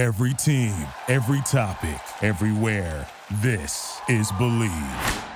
[0.00, 0.72] Every team,
[1.08, 3.06] every topic, everywhere.
[3.42, 5.26] This is Bleav.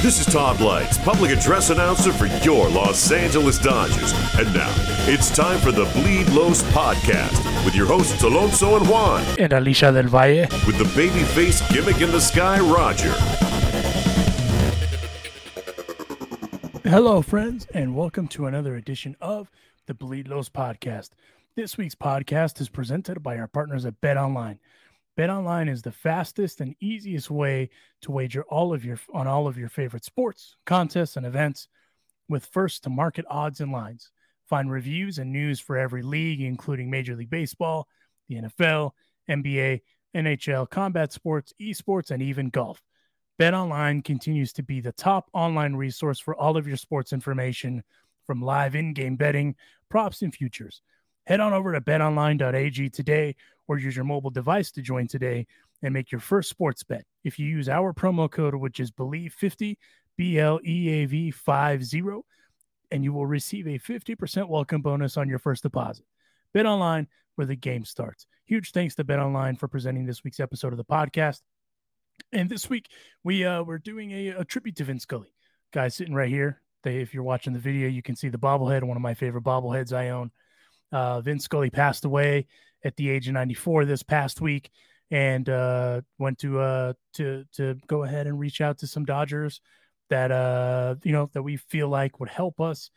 [0.00, 4.12] This is Todd Leitz, public address announcer for your Los Angeles Dodgers.
[4.38, 9.22] And now, it's time for the Bleed Los podcast with your hosts Alonso and Juan.
[9.38, 10.46] And Alicia del Valle.
[10.66, 13.12] With the babyface gimmick in the sky, Roger.
[16.88, 19.50] Hello, friends, and welcome to another edition of
[19.86, 21.10] the Bleed Los podcast.
[21.54, 24.58] This week's podcast is presented by our partners at Bet Online.
[25.18, 27.68] Bet Online is the fastest and easiest way
[28.00, 31.68] to wager all of your on all of your favorite sports, contests, and events
[32.26, 34.10] with first to market odds and lines.
[34.54, 37.88] Find reviews and news for every league, including Major League Baseball,
[38.28, 38.92] the NFL,
[39.28, 39.80] NBA,
[40.14, 42.80] NHL, combat sports, esports, and even golf.
[43.40, 47.82] BetOnline continues to be the top online resource for all of your sports information
[48.28, 49.56] from live in-game betting,
[49.88, 50.82] props, and futures.
[51.26, 53.34] Head on over to betonline.ag today
[53.66, 55.48] or use your mobile device to join today
[55.82, 57.04] and make your first sports bet.
[57.24, 59.78] If you use our promo code, which is BLEAV50,
[60.16, 62.02] B L E A V 50,
[62.94, 66.04] and you will receive a 50% welcome bonus on your first deposit.
[66.52, 68.28] Bet online where the game starts.
[68.46, 71.40] Huge thanks to Bet Online for presenting this week's episode of the podcast.
[72.30, 72.86] And this week
[73.24, 75.34] we uh, we're doing a, a tribute to Vin Scully.
[75.72, 76.60] Guy sitting right here.
[76.84, 79.42] They, if you're watching the video, you can see the bobblehead, one of my favorite
[79.42, 80.30] bobbleheads I own.
[80.92, 82.46] Uh, Vin Scully passed away
[82.84, 84.70] at the age of 94 this past week,
[85.10, 89.60] and uh, went to uh, to to go ahead and reach out to some Dodgers
[90.10, 92.90] that uh, you know that we feel like would help us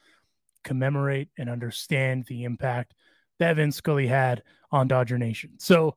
[0.63, 2.93] commemorate and understand the impact
[3.39, 5.51] that Vin Scully had on Dodger Nation.
[5.57, 5.95] So,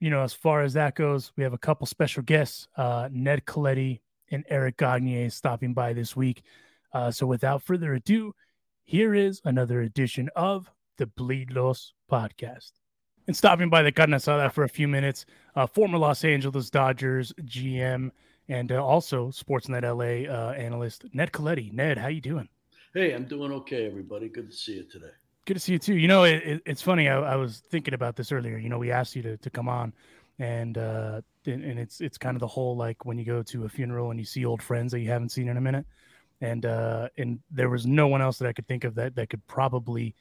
[0.00, 3.44] you know, as far as that goes, we have a couple special guests, uh, Ned
[3.44, 6.42] Colletti and Eric Gagne stopping by this week.
[6.92, 8.34] Uh, so, without further ado,
[8.84, 12.72] here is another edition of the Bleed Los podcast.
[13.26, 17.32] And stopping by the carne asada for a few minutes, uh, former Los Angeles Dodgers
[17.42, 18.10] GM
[18.48, 21.72] and uh, also Sportsnet LA uh, analyst Ned Colletti.
[21.72, 22.48] Ned, how you doing?
[22.94, 24.28] Hey, I'm doing okay, everybody.
[24.28, 25.10] Good to see you today.
[25.44, 25.96] Good to see you too.
[25.96, 27.08] You know, it, it, it's funny.
[27.08, 28.58] I, I, was thinking about this earlier.
[28.58, 29.92] You know, we asked you to, to come on,
[30.38, 33.64] and, uh, and and it's it's kind of the whole like when you go to
[33.64, 35.86] a funeral and you see old friends that you haven't seen in a minute,
[36.40, 39.30] and uh, and there was no one else that I could think of that that
[39.30, 40.14] could probably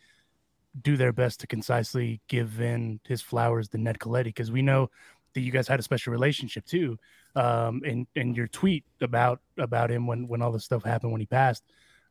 [0.81, 4.90] do their best to concisely give in his flowers to Ned Colletti because we know
[5.34, 7.00] that you guys had a special relationship too.
[7.35, 11.22] Um, and and your tweet about about him when when all this stuff happened when
[11.22, 11.63] he passed,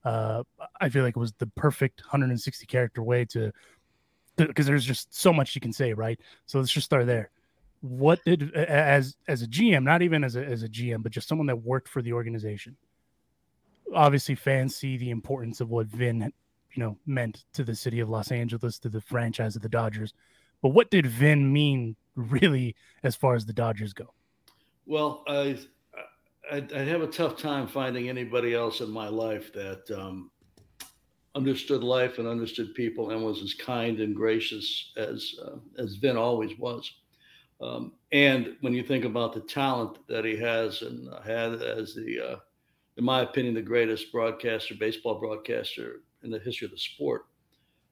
[0.04, 0.42] uh,
[0.80, 3.52] I feel like it was the perfect 160 character way to
[4.36, 6.18] because there's just so much you can say, right?
[6.46, 7.30] So let's just start there.
[7.80, 11.28] What did as as a GM, not even as a as a GM, but just
[11.28, 12.76] someone that worked for the organization?
[13.94, 16.32] Obviously, fans see the importance of what Vin
[16.72, 20.14] you know meant to the city of Los Angeles, to the franchise of the Dodgers.
[20.62, 24.14] But what did Vin mean really as far as the Dodgers go?
[24.86, 25.58] Well, I
[26.50, 30.30] I'd, I'd have a tough time finding anybody else in my life that um,
[31.34, 36.16] understood life and understood people and was as kind and gracious as uh, as Vin
[36.16, 36.92] always was.
[37.60, 42.20] Um, and when you think about the talent that he has and had as the,
[42.20, 42.36] uh,
[42.96, 47.26] in my opinion, the greatest broadcaster, baseball broadcaster in the history of the sport.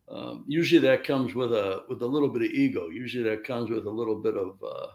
[0.09, 2.89] Um, usually that comes with a with a little bit of ego.
[2.89, 4.89] Usually that comes with a little bit of uh,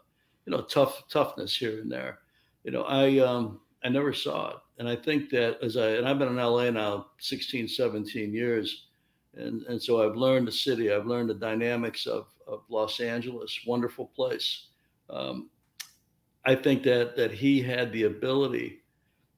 [0.48, 2.20] you know tough toughness here and there.
[2.64, 6.08] You know, I um, I never saw it, and I think that as I and
[6.08, 8.88] I've been in LA now 16, 17 years,
[9.36, 10.92] and and so I've learned the city.
[10.92, 14.68] I've learned the dynamics of of Los Angeles, wonderful place.
[15.10, 15.50] Um,
[16.46, 18.80] I think that that he had the ability,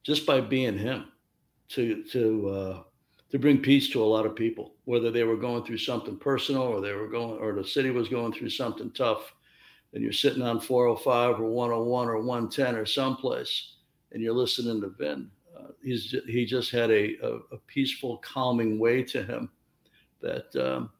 [0.03, 1.07] just by being him,
[1.69, 2.83] to to uh,
[3.31, 6.61] to bring peace to a lot of people, whether they were going through something personal
[6.61, 9.33] or they were going, or the city was going through something tough.
[9.93, 13.75] And you're sitting on 405 or 101 or 110 or someplace,
[14.11, 15.29] and you're listening to Vin.
[15.57, 19.49] Uh, he's he just had a, a, a, peaceful, calming way to him
[20.21, 20.91] that um,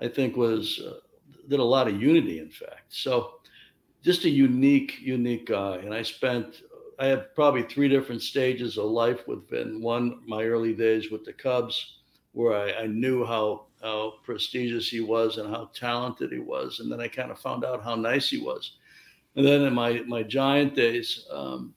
[0.00, 1.00] I think was uh,
[1.48, 2.38] did a lot of unity.
[2.38, 3.34] In fact, so
[4.02, 5.76] just a unique, unique guy.
[5.76, 6.62] And I spent
[7.00, 9.80] I had probably three different stages of life with Vin.
[9.80, 11.98] One, my early days with the Cubs,
[12.32, 16.90] where I, I knew how how prestigious he was and how talented he was, and
[16.90, 18.72] then I kind of found out how nice he was.
[19.36, 21.74] And then in my my Giant days, um,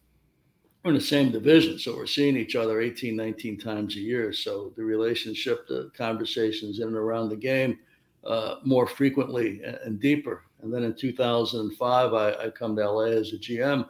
[0.83, 4.33] we're in the same division, so we're seeing each other 18, 19 times a year.
[4.33, 7.79] So the relationship, the conversations in and around the game,
[8.25, 10.43] uh, more frequently and, deeper.
[10.61, 13.87] And then in 2005, I, I come to LA as a GM.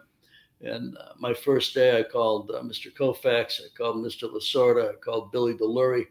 [0.61, 2.93] And uh, my first day, I called uh, Mr.
[2.93, 4.31] Koufax, I called Mr.
[4.31, 6.05] Lasorda, I called Billy DeLury,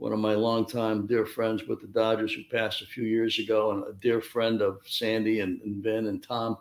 [0.00, 3.72] one of my longtime dear friends with the Dodgers who passed a few years ago,
[3.72, 6.56] and a dear friend of Sandy and, and Vin and Tom,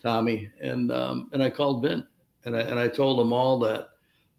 [0.00, 0.48] Tommy.
[0.60, 2.06] And um, and I called Vin,
[2.44, 3.88] and I and I told him all that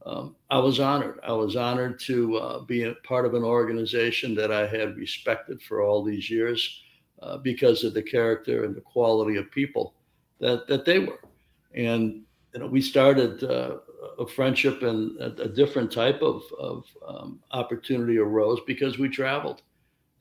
[0.05, 1.19] um, I was honored.
[1.21, 5.61] I was honored to uh, be a part of an organization that I had respected
[5.61, 6.81] for all these years
[7.21, 9.95] uh, because of the character and the quality of people
[10.39, 11.19] that that they were.
[11.73, 12.21] And
[12.53, 13.79] you know, we started uh,
[14.19, 19.61] a friendship and a, a, different type of, of um, opportunity arose because we traveled.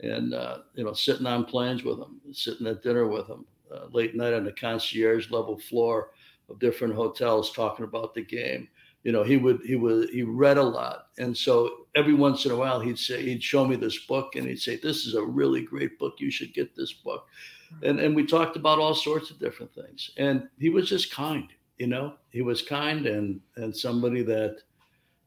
[0.00, 3.86] And uh, you know sitting on planes with them, sitting at dinner with them, uh,
[3.92, 6.10] late night on the concierge level floor
[6.48, 8.69] of different hotels talking about the game.
[9.04, 11.06] You know he would he would he read a lot.
[11.19, 14.46] And so every once in a while he'd say he'd show me this book and
[14.46, 16.14] he'd say this is a really great book.
[16.19, 17.26] You should get this book.
[17.82, 20.10] And and we talked about all sorts of different things.
[20.16, 24.59] And he was just kind you know he was kind and and somebody that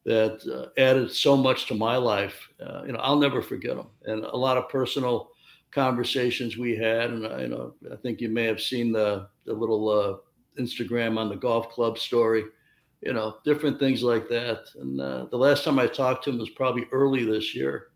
[0.05, 3.87] that uh, added so much to my life uh, you know i'll never forget him
[4.05, 5.31] and a lot of personal
[5.71, 9.53] conversations we had and I, you know i think you may have seen the the
[9.53, 12.45] little uh, instagram on the golf club story
[13.01, 14.69] you know, different things like that.
[14.79, 17.87] And uh, the last time I talked to him was probably early this year.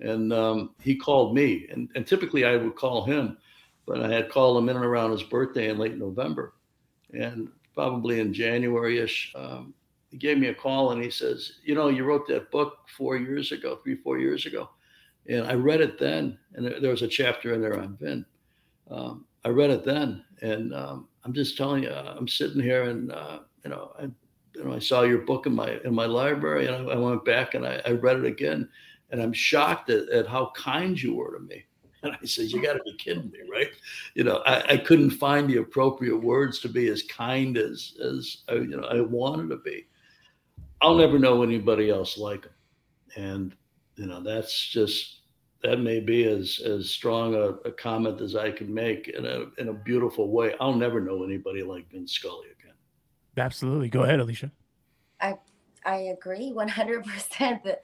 [0.00, 3.38] And um, he called me, and, and typically I would call him,
[3.86, 6.54] but I had called him in and around his birthday in late November.
[7.12, 9.74] And probably in January ish, um,
[10.10, 13.16] he gave me a call and he says, You know, you wrote that book four
[13.16, 14.70] years ago, three, four years ago.
[15.28, 18.26] And I read it then, and there, there was a chapter in there on Vin.
[18.90, 23.10] Um, I read it then, and um, I'm just telling you, I'm sitting here and,
[23.10, 24.08] uh, you know, I
[24.54, 27.24] you know, I saw your book in my in my library, and I, I went
[27.24, 28.68] back and I, I, read it again,
[29.10, 31.64] and I'm shocked at, at, how kind you were to me.
[32.04, 33.70] And I said, "You got to be kidding me, right?"
[34.14, 38.42] You know, I, I, couldn't find the appropriate words to be as kind as as
[38.48, 39.86] I, you know I wanted to be.
[40.80, 42.52] I'll never know anybody else like him,
[43.16, 43.56] and
[43.96, 45.20] you know that's just
[45.62, 49.46] that may be as as strong a, a comment as I can make in a
[49.58, 50.54] in a beautiful way.
[50.60, 52.74] I'll never know anybody like Vin Scully again.
[53.36, 53.88] Absolutely.
[53.88, 54.52] Go ahead, Alicia.
[55.20, 55.38] I
[55.86, 57.82] I agree 100% that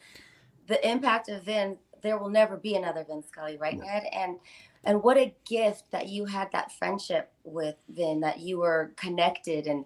[0.67, 3.85] the impact of Vin there will never be another Vin Scully, right, no.
[3.85, 4.05] Ned?
[4.13, 4.39] And
[4.85, 9.67] and what a gift that you had that friendship with Vin, that you were connected
[9.67, 9.85] and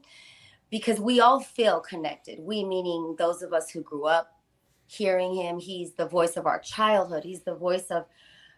[0.71, 2.41] because we all feel connected.
[2.41, 4.41] We meaning those of us who grew up
[4.87, 5.59] hearing him.
[5.59, 7.25] He's the voice of our childhood.
[7.25, 8.07] He's the voice of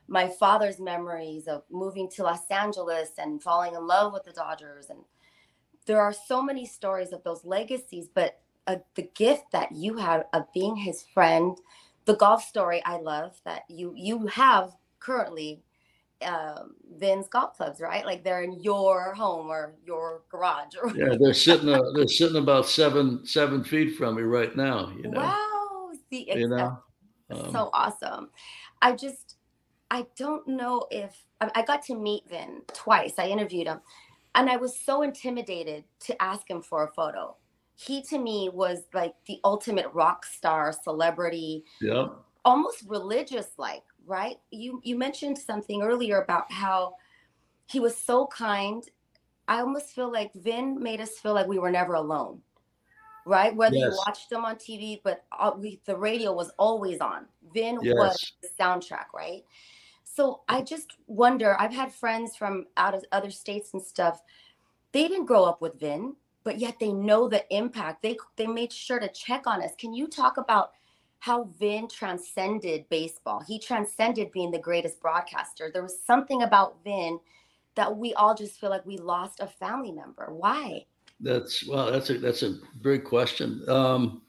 [0.08, 4.88] my father's memories of moving to Los Angeles and falling in love with the Dodgers
[4.90, 5.00] and
[5.86, 10.24] there are so many stories of those legacies, but uh, the gift that you had
[10.32, 11.56] of being his friend,
[12.06, 15.62] the golf story I love that you you have currently
[16.22, 18.04] um, Vin's golf clubs, right?
[18.04, 20.74] Like they're in your home or your garage.
[20.82, 24.92] Or yeah, they're sitting uh, they're sitting about seven seven feet from me right now.
[24.96, 25.20] You know.
[25.20, 26.78] Wow, see, you know,
[27.30, 28.30] um, so awesome.
[28.80, 29.36] I just
[29.90, 33.14] I don't know if I, I got to meet Vin twice.
[33.18, 33.80] I interviewed him,
[34.34, 37.36] and I was so intimidated to ask him for a photo.
[37.76, 41.64] He to me was like the ultimate rock star celebrity.
[41.80, 42.08] Yeah.
[42.44, 44.36] Almost religious like, right?
[44.50, 46.94] You you mentioned something earlier about how
[47.66, 48.82] he was so kind.
[49.46, 52.40] I almost feel like Vin made us feel like we were never alone.
[53.26, 53.54] Right?
[53.54, 53.90] Whether yes.
[53.90, 55.24] you watched him on TV, but
[55.58, 57.26] we, the radio was always on.
[57.52, 57.94] Vin yes.
[57.96, 59.42] was the soundtrack, right?
[60.04, 61.60] So I just wonder.
[61.60, 64.22] I've had friends from out of other states and stuff.
[64.92, 66.14] They didn't grow up with Vin,
[66.46, 68.02] but yet they know the impact.
[68.02, 69.72] They they made sure to check on us.
[69.76, 70.70] Can you talk about
[71.18, 73.42] how Vin transcended baseball?
[73.44, 75.70] He transcended being the greatest broadcaster.
[75.72, 77.18] There was something about Vin
[77.74, 80.32] that we all just feel like we lost a family member.
[80.32, 80.86] Why?
[81.18, 81.90] That's well.
[81.90, 83.68] That's a that's a great question.
[83.68, 84.22] Um,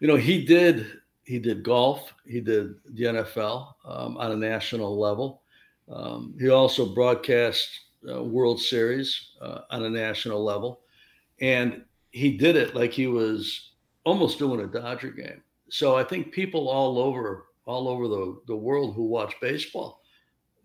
[0.00, 0.88] you know, he did
[1.22, 2.12] he did golf.
[2.26, 5.42] He did the NFL um, on a national level.
[5.88, 7.68] Um, he also broadcast
[8.12, 10.80] uh, World Series uh, on a national level,
[11.40, 13.72] and he did it like he was
[14.04, 15.42] almost doing a Dodger game.
[15.68, 20.00] So I think people all over all over the, the world who watch baseball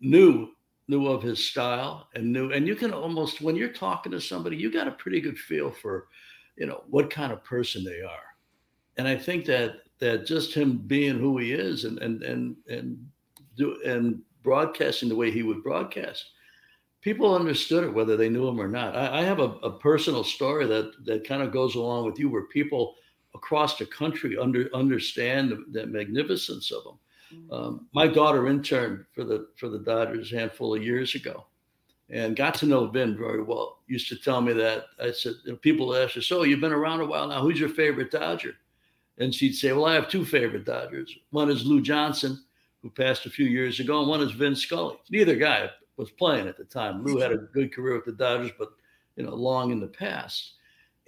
[0.00, 0.48] knew
[0.88, 4.56] knew of his style and knew and you can almost when you're talking to somebody
[4.56, 6.06] you got a pretty good feel for
[6.56, 8.34] you know what kind of person they are
[8.96, 12.98] and i think that that just him being who he is and and and and
[13.56, 16.24] do and broadcasting the way he would broadcast,
[17.06, 18.96] people understood it whether they knew him or not.
[18.96, 22.28] I, I have a, a, personal story that that kind of goes along with you,
[22.28, 22.96] where people
[23.32, 26.98] across the country under understand the, the magnificence of him.
[27.32, 27.52] Mm-hmm.
[27.52, 31.46] Um, my daughter interned for the for the Dodgers a handful of years ago,
[32.10, 33.78] and got to know Vin very well.
[33.86, 36.72] Used to tell me that I said you know, people ask her, "So you've been
[36.72, 37.40] around a while now?
[37.40, 38.56] Who's your favorite Dodger?"
[39.18, 41.16] And she'd say, "Well, I have two favorite Dodgers.
[41.30, 42.42] One is Lou Johnson,
[42.82, 44.96] who passed a few years ago, and one is Vin Scully.
[45.08, 47.04] Neither guy was playing at the time.
[47.04, 48.70] Lou had a good career with the Dodgers, but
[49.16, 50.54] you know, long in the past,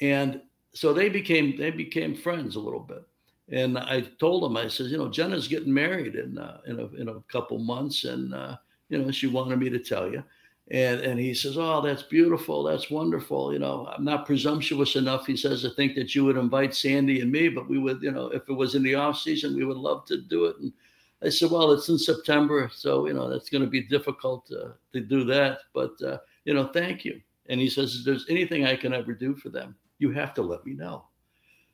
[0.00, 0.40] and
[0.72, 3.04] so they became they became friends a little bit."
[3.50, 6.86] And I told him, I said, you know, Jenna's getting married in uh, in a
[7.00, 8.56] in a couple months, and uh,
[8.88, 10.22] you know, she wanted me to tell you.
[10.70, 13.52] And and he says, oh, that's beautiful, that's wonderful.
[13.54, 17.22] You know, I'm not presumptuous enough, he says, to think that you would invite Sandy
[17.22, 19.64] and me, but we would, you know, if it was in the off season, we
[19.64, 20.56] would love to do it.
[20.58, 20.72] And
[21.22, 24.70] I said, well, it's in September, so you know that's going to be difficult uh,
[24.92, 25.60] to do that.
[25.74, 27.20] But uh, you know, thank you.
[27.48, 30.42] And he says, if there's anything I can ever do for them, you have to
[30.42, 31.06] let me know.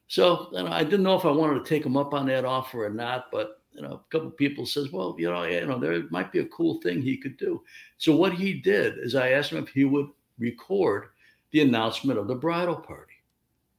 [0.09, 2.45] So you know, I didn't know if I wanted to take him up on that
[2.45, 5.79] offer or not, but you know, a couple people says, well, you know, you know,
[5.79, 7.63] there might be a cool thing he could do.
[7.99, 10.07] So what he did is I asked him if he would
[10.39, 11.09] record
[11.51, 13.15] the announcement of the bridal party.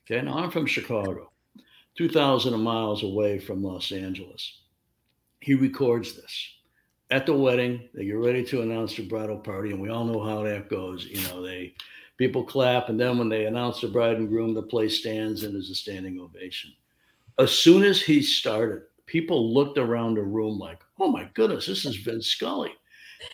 [0.06, 1.32] Okay, now I'm from Chicago,
[1.98, 4.62] 2,000 miles away from Los Angeles.
[5.40, 6.56] He records this
[7.12, 7.90] at the wedding.
[7.94, 11.06] They get ready to announce the bridal party, and we all know how that goes.
[11.06, 11.74] You know, they
[12.18, 15.54] people clap, and then when they announce the bride and groom, the place stands and
[15.54, 16.72] there's a standing ovation.
[17.38, 21.86] As soon as he started, people looked around the room like, "Oh my goodness, this
[21.86, 22.72] is Vin Scully,"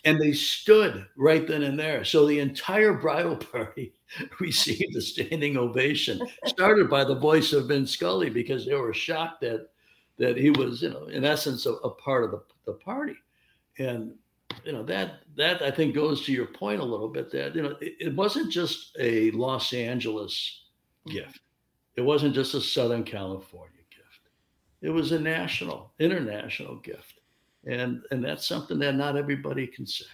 [0.04, 2.04] and they stood right then and there.
[2.04, 3.94] So the entire bridal party
[4.40, 9.40] received a standing ovation, started by the voice of Vin Scully because they were shocked
[9.42, 9.68] that
[10.18, 13.16] that he was, you know, in essence, a, a part of the, the party.
[13.78, 14.14] And
[14.64, 17.30] you know that that I think goes to your point a little bit.
[17.32, 20.64] That you know it, it wasn't just a Los Angeles
[21.08, 21.40] gift.
[21.96, 24.28] It wasn't just a Southern California gift.
[24.80, 27.20] It was a national, international gift,
[27.66, 30.04] and and that's something that not everybody can say.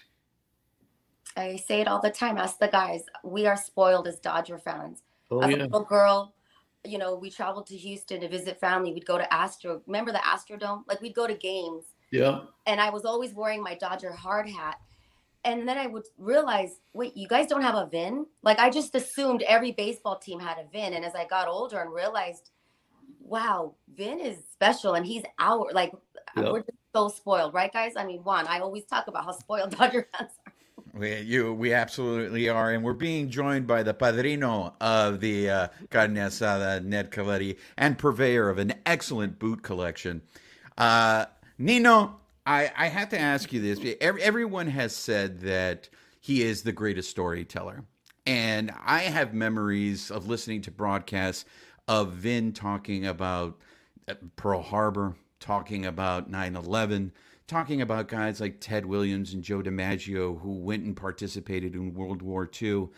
[1.37, 2.39] I say it all the time.
[2.39, 3.03] Ask the guys.
[3.23, 5.03] We are spoiled as Dodger fans.
[5.31, 5.57] Oh, as yeah.
[5.57, 6.35] a little girl,
[6.89, 8.93] you know, we traveled to Houston to visit family.
[8.93, 9.83] We'd go to Astro.
[9.87, 10.85] Remember the Astrodome?
[10.89, 12.41] Like we'd go to games Yeah.
[12.67, 14.81] and I was always wearing my Dodger hard hat.
[15.45, 18.27] And then I would realize, wait, you guys don't have a VIN?
[18.43, 20.95] Like I just assumed every baseball team had a VIN.
[20.95, 22.51] And as I got older and realized,
[23.21, 25.93] wow, Vin is special and he's our like
[26.37, 26.51] Yeah.
[26.53, 27.93] we're just so spoiled, right, guys?
[27.97, 30.31] I mean, Juan, I always talk about how spoiled Dodger fans.
[30.99, 35.69] We, you, we absolutely are, and we're being joined by the padrino of the uh,
[35.91, 40.23] carne asada, Ned Colletti, and purveyor of an excellent boot collection.
[40.77, 41.27] Uh,
[41.57, 43.97] Nino, I, I have to ask you this.
[44.01, 45.89] Every, everyone has said that
[46.21, 47.85] he is the greatest storyteller,
[48.27, 51.45] and I have memories of listening to broadcasts
[51.87, 53.57] of Vin talking about
[54.09, 57.13] uh, Pearl Harbor, talking about 9 11,
[57.49, 62.23] talking about guys like Ted Williams and Joe DiMaggio who went and participated in World
[62.23, 62.89] War II.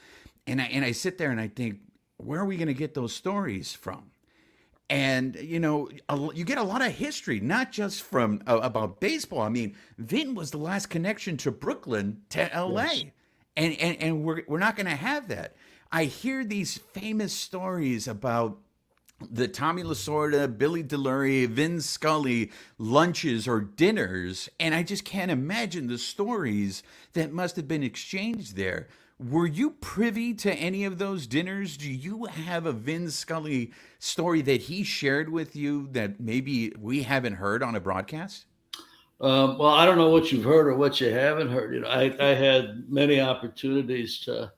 [0.47, 1.79] And I, and I sit there and I think,
[2.19, 4.11] where are we going to get those stories from?
[4.91, 9.01] And you know, a, you get a lot of history, not just from uh, about
[9.01, 9.43] baseball.
[9.43, 13.05] I mean, Vin was the last connection to Brooklyn to L.A., Yes.
[13.57, 15.55] and and and we're we're not going to have that.
[15.93, 18.59] I hear these famous stories about
[19.31, 25.87] the Tommy Lasorda, Billy DeLury, Vin Scully lunches or dinners, and I just can't imagine
[25.87, 28.89] the stories that must have been exchanged there.
[29.19, 31.77] Were you privy to any of those dinners?
[31.77, 37.03] Do you have a Vin Scully story that he shared with you that maybe we
[37.03, 38.47] haven't heard on a broadcast?
[39.21, 41.75] Um, well, I don't know what you've heard or what you haven't heard.
[41.75, 44.51] You know, I, I had many opportunities to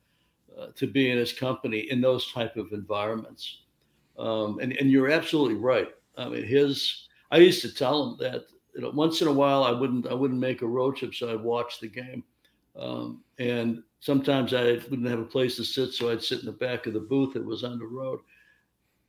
[0.56, 3.61] uh, to be in his company in those type of environments,
[4.22, 5.88] um, and and you're absolutely right.
[6.16, 7.08] I mean, his.
[7.32, 10.14] I used to tell him that you know once in a while I wouldn't I
[10.14, 12.22] wouldn't make a road trip, so I'd watch the game,
[12.78, 16.52] um, and sometimes I wouldn't have a place to sit, so I'd sit in the
[16.52, 18.20] back of the booth that was on the road.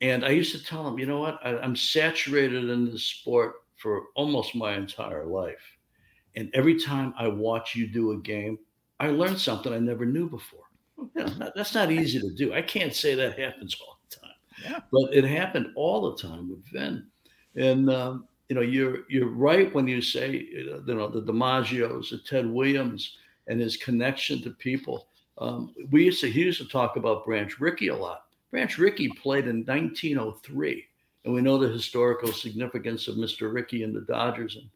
[0.01, 1.39] And I used to tell him, you know what?
[1.45, 5.63] I, I'm saturated in this sport for almost my entire life.
[6.35, 8.57] And every time I watch you do a game,
[8.99, 10.59] I learn something I never knew before.
[11.15, 12.53] You know, that's not easy to do.
[12.53, 13.93] I can't say that happens all
[14.91, 17.05] But it happened all the time with Vin.
[17.55, 22.19] And um, you know, you're you're right when you say you know the DiMaggios, the
[22.19, 23.17] Ted Williams,
[23.47, 25.07] and his connection to people.
[25.39, 28.25] Um, we used to he used to talk about Branch Rickey a lot.
[28.51, 30.85] Branch Rickey played in 1903,
[31.25, 33.51] and we know the historical significance of Mr.
[33.51, 34.69] Rickey and the Dodgers and,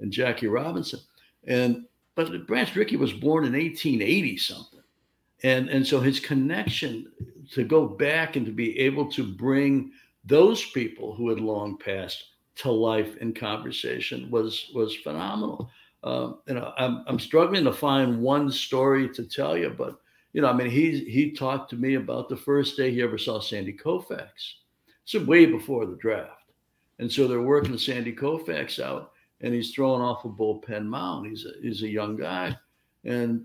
[0.00, 1.00] and Jackie Robinson.
[1.46, 4.81] And but Branch Rickey was born in 1880 something,
[5.42, 7.10] and and so his connection
[7.52, 9.90] to go back and to be able to bring
[10.24, 12.24] those people who had long passed
[12.56, 15.70] to life in conversation was was phenomenal.
[16.04, 19.98] Um, you know, I'm I'm struggling to find one story to tell you, but
[20.32, 23.18] you know, I mean, he he talked to me about the first day he ever
[23.18, 24.28] saw Sandy Koufax.
[25.04, 26.52] So way before the draft,
[26.98, 31.26] and so they're working Sandy Koufax out, and he's throwing off a bullpen mound.
[31.26, 32.56] He's a he's a young guy,
[33.04, 33.44] and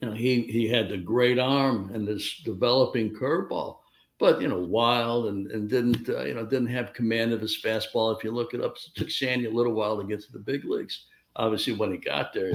[0.00, 3.78] you know he he had the great arm and this developing curveball,
[4.18, 7.60] but you know wild and and didn't uh, you know didn't have command of his
[7.62, 8.16] fastball.
[8.16, 10.38] If you look it up, it took Sandy a little while to get to the
[10.38, 11.04] big leagues
[11.38, 12.52] obviously when he got there,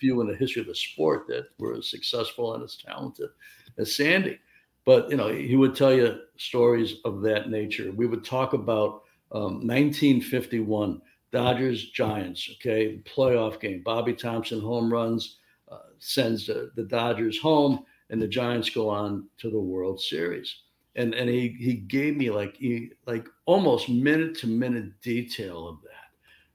[0.00, 3.28] few in the history of the sport that were as successful and as talented
[3.76, 4.38] as Sandy.
[4.84, 7.92] But you know, he would tell you stories of that nature.
[7.92, 12.48] We would talk about um, 1951 Dodgers Giants.
[12.54, 13.82] Okay, playoff game.
[13.84, 15.36] Bobby Thomson home runs
[15.70, 20.62] uh, sends the, the Dodgers home, and the Giants go on to the World Series.
[20.96, 25.82] And and he he gave me like he like almost minute to minute detail of
[25.82, 26.08] that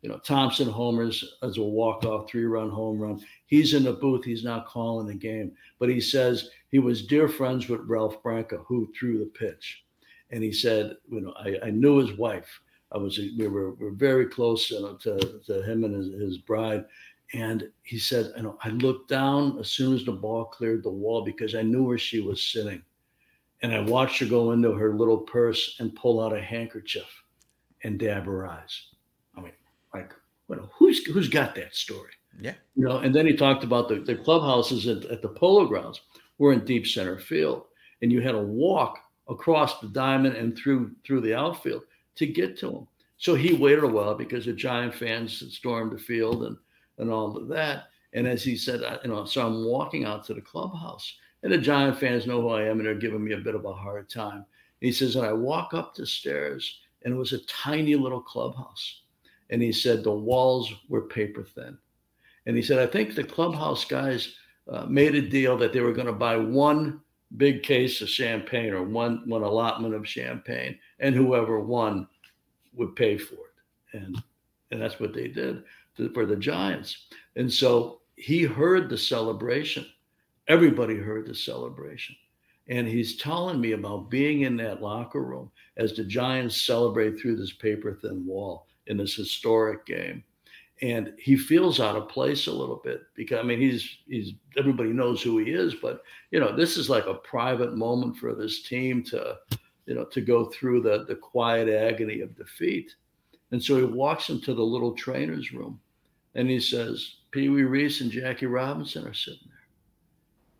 [0.03, 3.21] you know, Thomson homers as a walk-off three-run home run.
[3.45, 4.25] He's in the booth.
[4.25, 8.57] He's not calling the game, but he says he was dear friends with Ralph Branca,
[8.67, 9.85] who threw the pitch,
[10.29, 12.59] and he said, you know, I, I knew his wife.
[12.91, 16.37] I was we were, we were very close to, to, to him and his, his
[16.39, 16.83] bride.
[17.33, 20.89] And he said, you know, I looked down as soon as the ball cleared the
[20.89, 22.81] wall because I knew where she was sitting.
[23.63, 27.23] And I watched her go into her little purse and pull out a handkerchief
[27.83, 28.87] and dab her eyes
[29.35, 29.51] I mean,
[29.93, 30.13] like,
[30.47, 32.11] well, who's who's got that story?
[32.39, 32.53] Yeah.
[32.75, 36.01] You know, and then he talked about the, the clubhouses at, at the polo grounds
[36.37, 37.65] were in deep center field.
[38.01, 38.99] And you had to walk
[39.29, 41.83] across the diamond and through through the outfield
[42.15, 42.87] to get to him.
[43.17, 46.57] So he waited a while because the Giant fans had stormed the field and
[47.03, 47.85] and all of that.
[48.13, 51.51] And as he said, I, you know, so I'm walking out to the clubhouse, and
[51.51, 53.73] the Giant fans know who I am, and they're giving me a bit of a
[53.73, 54.45] hard time.
[54.81, 59.03] He says, and I walk up the stairs, and it was a tiny little clubhouse
[59.53, 61.77] and he said the walls were paper thin.
[62.47, 64.35] And he said, I think the clubhouse guys
[64.67, 67.01] uh, made a deal that they were going to buy one
[67.37, 72.07] big case of champagne or one one allotment of champagne, and whoever won
[72.73, 73.97] would pay for it.
[73.97, 74.21] And
[74.71, 75.63] and that's what they did
[76.13, 77.07] for the Giants.
[77.35, 79.85] And so he heard the celebration.
[80.47, 82.15] Everybody heard the celebration.
[82.69, 87.35] And he's telling me about being in that locker room as the Giants celebrate through
[87.35, 90.23] this paper thin wall in this historic game.
[90.81, 94.89] And he feels out of place a little bit because I mean he's he's everybody
[94.89, 98.63] knows who he is, but you know this is like a private moment for this
[98.63, 99.37] team to
[99.85, 102.95] you know to go through the the quiet agony of defeat.
[103.53, 105.79] And so he walks into the little trainer's room
[106.33, 109.67] and he says, Pee Wee Reese and Jackie Robinson are sitting there.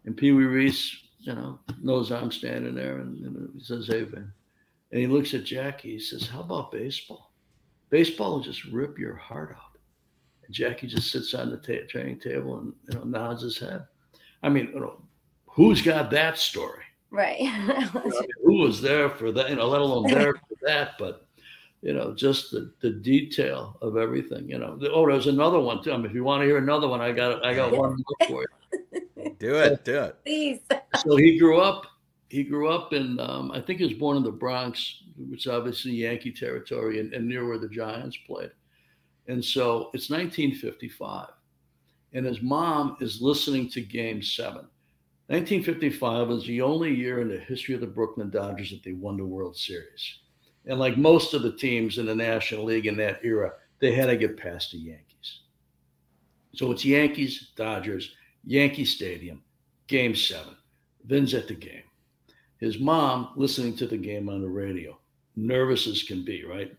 [0.05, 4.03] And Pee Wee Reese, you know, knows I'm standing there and, and he says, Hey,
[4.03, 4.31] Vin.
[4.91, 5.93] And he looks at Jackie.
[5.93, 7.31] He says, How about baseball?
[7.89, 9.79] Baseball will just rip your heart out.
[10.45, 13.87] And Jackie just sits on the ta- training table and you know nods his head.
[14.43, 15.01] I mean, you know,
[15.47, 16.83] who's got that story?
[17.09, 17.39] Right.
[17.39, 19.49] you know, I mean, who was there for that?
[19.49, 21.22] You know, let alone there for that, but
[21.83, 24.49] you know, just the, the detail of everything.
[24.49, 25.91] You know, oh, there's another one too.
[25.91, 28.27] I mean, if you want to hear another one, I got I got one more
[28.27, 29.01] for you.
[29.39, 30.17] Do it, do it.
[30.25, 30.59] Please.
[30.97, 31.85] So he grew up.
[32.29, 33.19] He grew up in.
[33.19, 37.13] Um, I think he was born in the Bronx, which is obviously Yankee territory and,
[37.13, 38.51] and near where the Giants played.
[39.27, 41.27] And so it's 1955.
[42.13, 44.67] And his mom is listening to game seven.
[45.27, 49.17] 1955 is the only year in the history of the Brooklyn Dodgers that they won
[49.17, 50.19] the World Series.
[50.65, 54.05] And like most of the teams in the National League in that era, they had
[54.07, 55.41] to get past the Yankees.
[56.53, 59.41] So it's Yankees, Dodgers, Yankee Stadium,
[59.87, 60.55] game seven.
[61.05, 61.83] Vin's at the game.
[62.57, 64.97] His mom listening to the game on the radio
[65.35, 66.75] nervous as can be, right?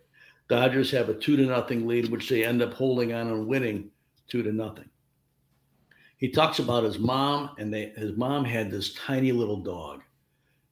[0.49, 3.91] Dodgers have a two to nothing lead, which they end up holding on and winning
[4.29, 4.89] two to nothing.
[6.17, 10.03] He talks about his mom, and they, his mom had this tiny little dog.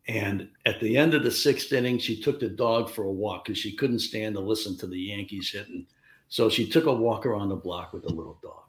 [0.09, 3.45] And at the end of the sixth inning, she took the dog for a walk
[3.45, 5.87] because she couldn't stand to listen to the Yankees hitting.
[6.29, 8.65] So she took a walk around the block with the little dog.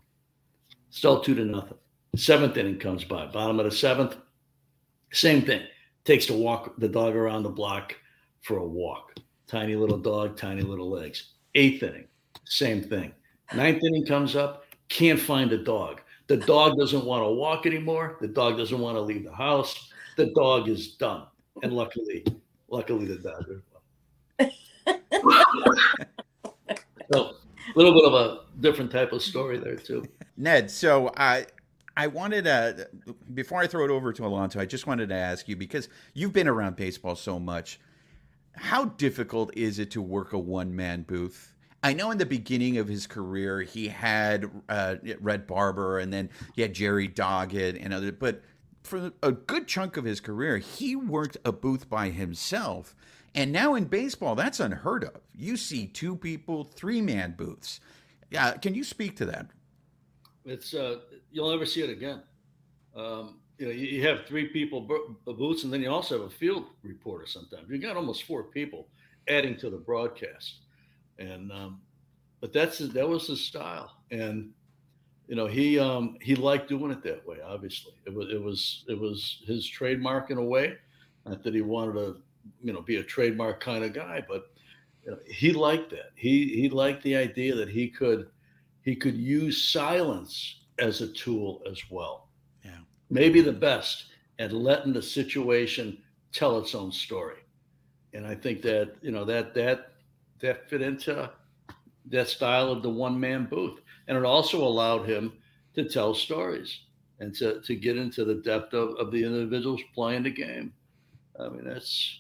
[0.92, 1.78] Still two to nothing.
[2.16, 3.26] Seventh inning comes by.
[3.26, 4.16] Bottom of the seventh,
[5.12, 5.64] same thing.
[6.06, 7.96] Takes to walk the dog around the block
[8.42, 9.16] for a walk.
[9.48, 11.32] Tiny little dog, tiny little legs.
[11.56, 12.08] Eighth inning,
[12.46, 13.14] same thing.
[13.56, 16.02] Ninth inning comes up, can't find a dog.
[16.28, 18.18] The dog doesn't want to walk anymore.
[18.22, 19.90] The dog doesn't want to leave the house.
[20.18, 21.24] The dog is done.
[21.62, 22.26] And luckily,
[22.70, 23.62] luckily the dog
[27.14, 27.36] so
[27.76, 30.04] a little bit of a different type of story there too.
[30.38, 31.46] Ned, so I
[31.96, 32.90] I wanted to
[33.34, 36.34] before I throw it over to Alonso, I just wanted to ask you because you've
[36.34, 37.80] been around baseball so much
[38.56, 41.54] how difficult is it to work a one man booth?
[41.82, 46.30] I know in the beginning of his career he had uh, Red Barber and then
[46.56, 48.42] he had Jerry Doggett and other, but
[48.84, 52.96] for a good chunk of his career he worked a booth by himself.
[53.36, 55.22] And now in baseball, that's unheard of.
[55.34, 57.80] You see two people, three man booths.
[58.30, 59.48] Yeah, can you speak to that?
[60.46, 61.00] It's uh,
[61.32, 62.22] you'll never see it again.
[62.96, 64.88] Um, you know, you, you have three people
[65.26, 67.26] booths, and then you also have a field reporter.
[67.26, 68.88] Sometimes you got almost four people
[69.28, 70.60] adding to the broadcast,
[71.18, 71.82] and um,
[72.42, 74.52] but that's that was his style, and
[75.28, 77.38] you know he um, he liked doing it that way.
[77.46, 80.78] Obviously, it was it was it was his trademark in a way.
[81.26, 82.18] Not that he wanted to,
[82.62, 84.52] you know, be a trademark kind of guy, but
[85.06, 86.12] you know, he liked that.
[86.16, 88.28] He he liked the idea that he could
[88.82, 92.30] he could use silence as a tool as well.
[92.64, 92.80] Yeah.
[93.10, 94.06] Maybe the best
[94.40, 95.98] at letting the situation
[96.32, 97.40] tell its own story.
[98.14, 99.94] And I think that, you know, that that
[100.40, 101.32] that fit into
[102.08, 103.80] that style of the one man booth.
[104.08, 105.34] And it also allowed him
[105.76, 106.82] to tell stories
[107.20, 110.74] and to, to get into the depth of, of the individuals playing the game.
[111.40, 112.20] I mean, that's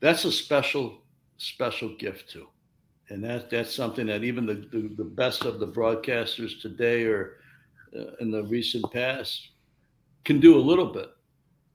[0.00, 1.02] that's a special,
[1.36, 2.48] special gift too
[3.10, 7.36] and that that's something that even the, the, the best of the broadcasters today or
[7.96, 9.50] uh, in the recent past
[10.24, 11.10] can do a little bit,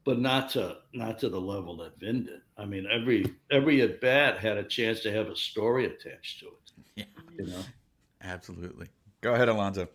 [0.06, 2.41] but not to not to the level that Vin did.
[2.58, 6.47] I mean, every every at bat had a chance to have a story attached to
[6.47, 6.52] it.
[6.95, 7.06] Yeah.
[7.39, 7.63] You know,
[8.21, 8.88] absolutely.
[9.23, 9.88] Go ahead, Alonso.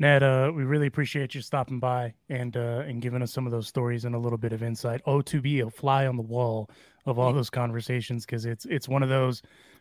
[0.00, 3.52] Ned, uh, we really appreciate you stopping by and uh, and giving us some of
[3.52, 5.00] those stories and a little bit of insight.
[5.06, 6.68] Oh, to be a fly on the wall
[7.06, 9.40] of all those conversations because it's it's one of those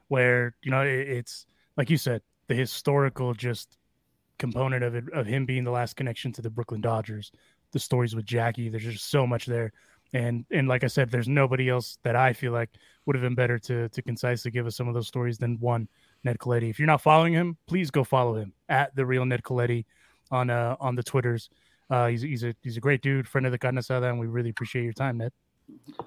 [0.10, 3.80] where you know it, it's like you said the historical just
[4.38, 7.32] component of it of him being the last connection to the Brooklyn Dodgers,
[7.72, 8.70] the stories with Jackie.
[8.70, 9.74] There's just so much there,
[10.14, 12.70] and and like I said, there's nobody else that I feel like
[13.08, 15.90] would have been better to to concisely give us some of those stories than one
[16.26, 16.70] Ned Colletti.
[16.70, 19.86] If you're not following him, please go follow him at the real Ned Colletti
[20.32, 21.50] on uh on the Twitters.
[21.90, 24.26] Uh, he's he's a he's a great dude, friend of the Carne Asada, and we
[24.26, 25.32] really appreciate your time, Ned.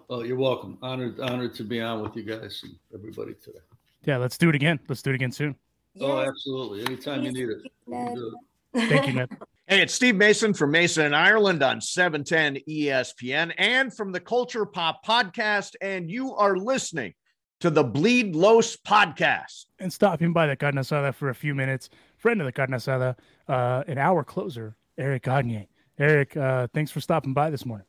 [0.09, 0.77] Well, you're welcome.
[0.83, 3.61] Honored honored to be on with you guys and everybody today.
[4.05, 4.81] Yeah, let's do it again.
[4.89, 5.55] Let's do it again soon.
[6.01, 6.85] Oh, absolutely.
[6.85, 7.63] Anytime you need it.
[8.75, 9.31] Thank you, Ned.
[9.71, 14.65] Hey, it's Steve Mason from Mason and Ireland on 710 ESPN and from the Culture
[14.65, 15.75] Pop podcast.
[15.83, 17.13] And you are listening
[17.61, 19.67] to the Bleed Los podcast.
[19.79, 23.17] And stopping by the Carne Asada for a few minutes, friend of the Carne Asada,
[23.49, 25.69] uh, an hour closer, Eric Gagne.
[25.99, 27.87] Eric, uh, thanks for stopping by this morning.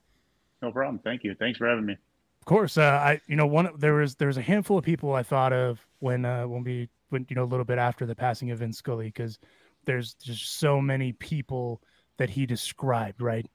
[0.62, 1.00] No problem.
[1.04, 1.36] Thank you.
[1.36, 1.94] Thanks for having me.
[1.94, 5.14] Of course, uh, I you know one there was there was a handful of people
[5.14, 8.16] I thought of when uh, when we went you know a little bit after the
[8.16, 9.38] passing of Vin Scully because
[9.86, 11.82] there's just so many people
[12.18, 13.46] that he described right.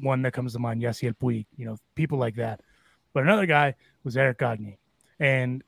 [0.00, 2.60] One that comes to mind, Yasiel Puig, you know people like that.
[3.12, 4.78] But another guy was Eric Gagne,
[5.20, 5.62] and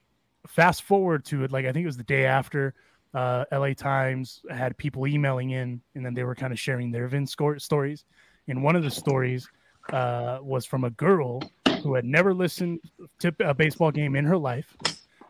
[0.46, 2.74] fast forward to it like I think it was the day after.
[3.14, 7.08] Uh, LA Times had people emailing in, and then they were kind of sharing their
[7.08, 8.04] Vin Scully stories.
[8.46, 9.48] And one of the stories
[9.90, 11.40] uh, was from a girl
[11.82, 12.80] who had never listened
[13.20, 14.76] to a baseball game in her life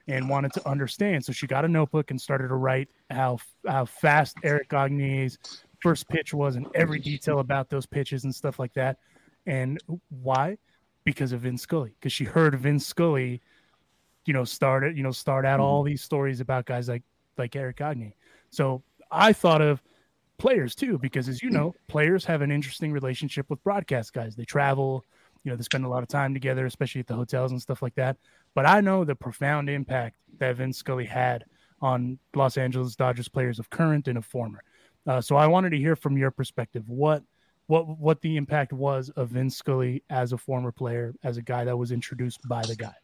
[0.08, 1.24] and wanted to understand.
[1.24, 5.38] So she got a notebook and started to write how how fast Eric Gagne's
[5.80, 8.98] first pitch was and every detail about those pitches and stuff like that.
[9.46, 10.58] And why?
[11.04, 11.94] Because of Vin Scully.
[11.98, 13.40] Because she heard Vin Scully,
[14.26, 15.88] you know, started you know start out all mm-hmm.
[15.90, 17.02] these stories about guys like
[17.38, 18.14] like Eric Gagne.
[18.50, 19.82] So I thought of
[20.38, 24.36] players too, because as you know, players have an interesting relationship with broadcast guys.
[24.36, 25.04] They travel,
[25.44, 27.82] you know, they spend a lot of time together, especially at the hotels and stuff
[27.82, 28.16] like that.
[28.54, 31.44] But I know the profound impact that Vin Scully had
[31.80, 34.62] on Los Angeles Dodgers players of current and of former.
[35.06, 37.22] Uh, so I wanted to hear from your perspective what
[37.68, 41.64] what what the impact was of Vin Scully as a former player, as a guy
[41.64, 42.94] that was introduced by the guy.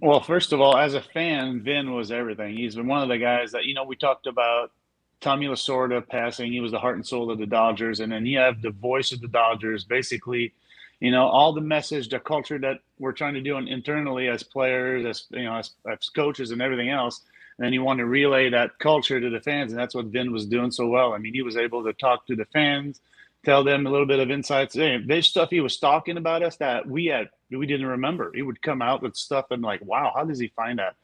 [0.00, 2.56] Well, first of all, as a fan, Vin was everything.
[2.56, 4.72] He's been one of the guys that you know we talked about
[5.20, 6.52] Tommy Lasorda passing.
[6.52, 9.12] He was the heart and soul of the Dodgers, and then you have the voice
[9.12, 10.52] of the Dodgers, basically
[11.00, 15.04] you know all the message the culture that we're trying to do internally as players
[15.04, 17.22] as you know as, as coaches and everything else
[17.58, 20.32] and then you want to relay that culture to the fans and that's what vin
[20.32, 23.00] was doing so well i mean he was able to talk to the fans
[23.46, 26.56] tell them a little bit of insights hey, there's stuff he was talking about us
[26.56, 30.12] that we had we didn't remember he would come out with stuff and like wow
[30.14, 30.96] how does he find that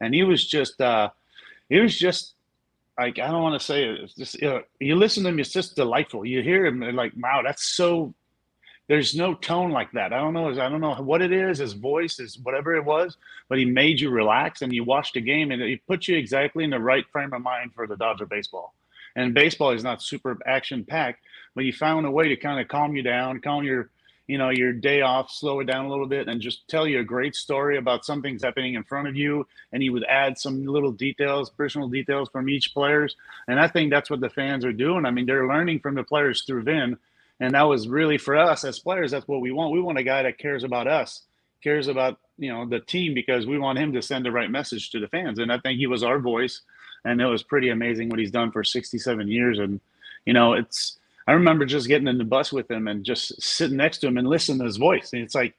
[0.00, 1.10] and he was just uh
[1.68, 2.34] he was just
[2.98, 4.00] like I don't want to say it.
[4.00, 6.24] It's just you, know, you listen to him, it's just delightful.
[6.24, 8.12] You hear him like, wow, that's so
[8.88, 10.12] there's no tone like that.
[10.12, 10.48] I don't know.
[10.50, 11.58] I don't know what it is.
[11.58, 13.16] His voice is whatever it was,
[13.48, 16.64] but he made you relax and you watched a game and he put you exactly
[16.64, 18.74] in the right frame of mind for the Dodger baseball.
[19.18, 21.24] And baseball is not super action packed,
[21.56, 23.90] but he found a way to kind of calm you down, calm your
[24.28, 27.00] you know your day off slow it down a little bit and just tell you
[27.00, 30.66] a great story about something's happening in front of you and he would add some
[30.66, 33.16] little details personal details from each players.
[33.48, 35.06] And i think that's what the fans are doing.
[35.06, 36.98] I mean they're learning from the players through vin
[37.40, 39.72] and that was really for us as players that's what we want.
[39.72, 41.22] We want a guy that cares about us
[41.62, 44.90] cares about you know the team because we want him to send the right message
[44.90, 45.38] to the fans.
[45.38, 46.60] And i think he was our voice
[47.04, 49.80] and it was pretty amazing what he's done for 67 years and
[50.24, 53.76] you know it's I remember just getting in the bus with him and just sitting
[53.76, 55.12] next to him and listening to his voice.
[55.12, 55.54] And it's like,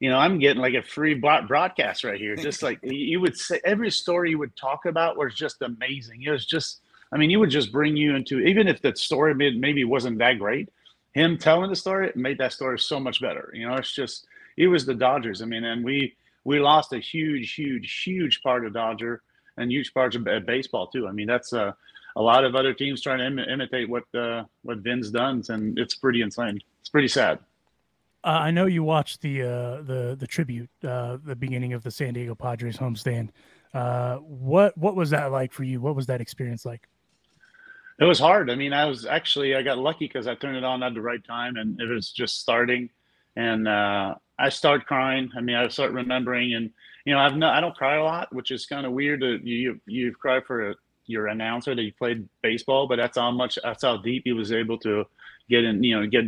[0.00, 2.34] you know, I'm getting like a free broadcast right here.
[2.34, 6.22] Just like you would say, every story you would talk about was just amazing.
[6.22, 6.80] It was just,
[7.12, 10.40] I mean, he would just bring you into, even if the story maybe wasn't that
[10.40, 10.68] great,
[11.12, 13.52] him telling the story made that story so much better.
[13.54, 15.42] You know, it's just, he was the Dodgers.
[15.42, 19.22] I mean, and we, we lost a huge, huge, huge part of Dodger
[19.56, 21.06] and huge parts of baseball too.
[21.06, 21.72] I mean, that's a, uh,
[22.16, 25.78] a lot of other teams trying to Im- imitate what uh, what Vin's done, and
[25.78, 26.60] it's pretty insane.
[26.80, 27.40] It's pretty sad.
[28.22, 31.90] Uh, I know you watched the uh, the the tribute, uh, the beginning of the
[31.90, 33.30] San Diego Padres homestand.
[33.74, 35.80] Uh, what what was that like for you?
[35.80, 36.88] What was that experience like?
[38.00, 38.50] It was hard.
[38.50, 41.00] I mean, I was actually I got lucky because I turned it on at the
[41.00, 42.90] right time, and it was just starting,
[43.36, 45.30] and uh, I start crying.
[45.36, 46.70] I mean, I start remembering, and
[47.04, 49.20] you know, I've no, I don't cry a lot, which is kind of weird.
[49.20, 50.74] To, you you've cried for a
[51.06, 54.52] your announcer that you played baseball, but that's how much that's how deep he was
[54.52, 55.04] able to
[55.48, 56.24] get in, you know, get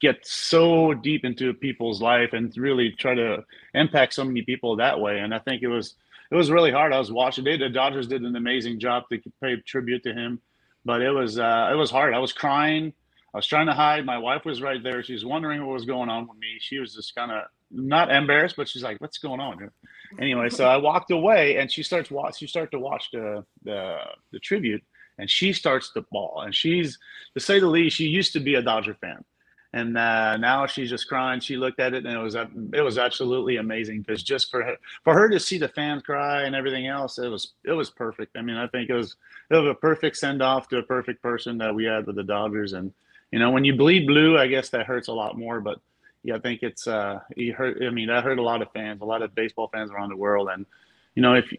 [0.00, 4.98] get so deep into people's life and really try to impact so many people that
[4.98, 5.18] way.
[5.18, 5.94] And I think it was
[6.30, 6.92] it was really hard.
[6.92, 7.44] I was watching.
[7.44, 10.40] They, the Dodgers did an amazing job to pay tribute to him,
[10.84, 12.14] but it was uh, it was hard.
[12.14, 12.92] I was crying.
[13.32, 14.04] I was trying to hide.
[14.04, 15.02] My wife was right there.
[15.04, 16.56] She's wondering what was going on with me.
[16.58, 19.72] She was just kind of not embarrassed, but she's like, "What's going on?" Here?
[20.18, 22.38] Anyway, so I walked away, and she starts watch.
[22.38, 23.98] She started to watch the the
[24.32, 24.82] the tribute,
[25.18, 26.42] and she starts to bawl.
[26.44, 26.98] And she's,
[27.34, 29.24] to say the least, she used to be a Dodger fan,
[29.72, 31.40] and uh, now she's just crying.
[31.40, 34.76] She looked at it, and it was it was absolutely amazing because just for her
[35.04, 38.36] for her to see the fans cry and everything else, it was it was perfect.
[38.36, 39.16] I mean, I think it was
[39.50, 42.24] it was a perfect send off to a perfect person that we had with the
[42.24, 42.92] Dodgers, and
[43.30, 45.78] you know, when you bleed blue, I guess that hurts a lot more, but
[46.22, 47.82] yeah, I think it's uh, he hurt.
[47.82, 50.16] I mean, that hurt a lot of fans, a lot of baseball fans around the
[50.16, 50.66] world, and
[51.14, 51.52] you know, if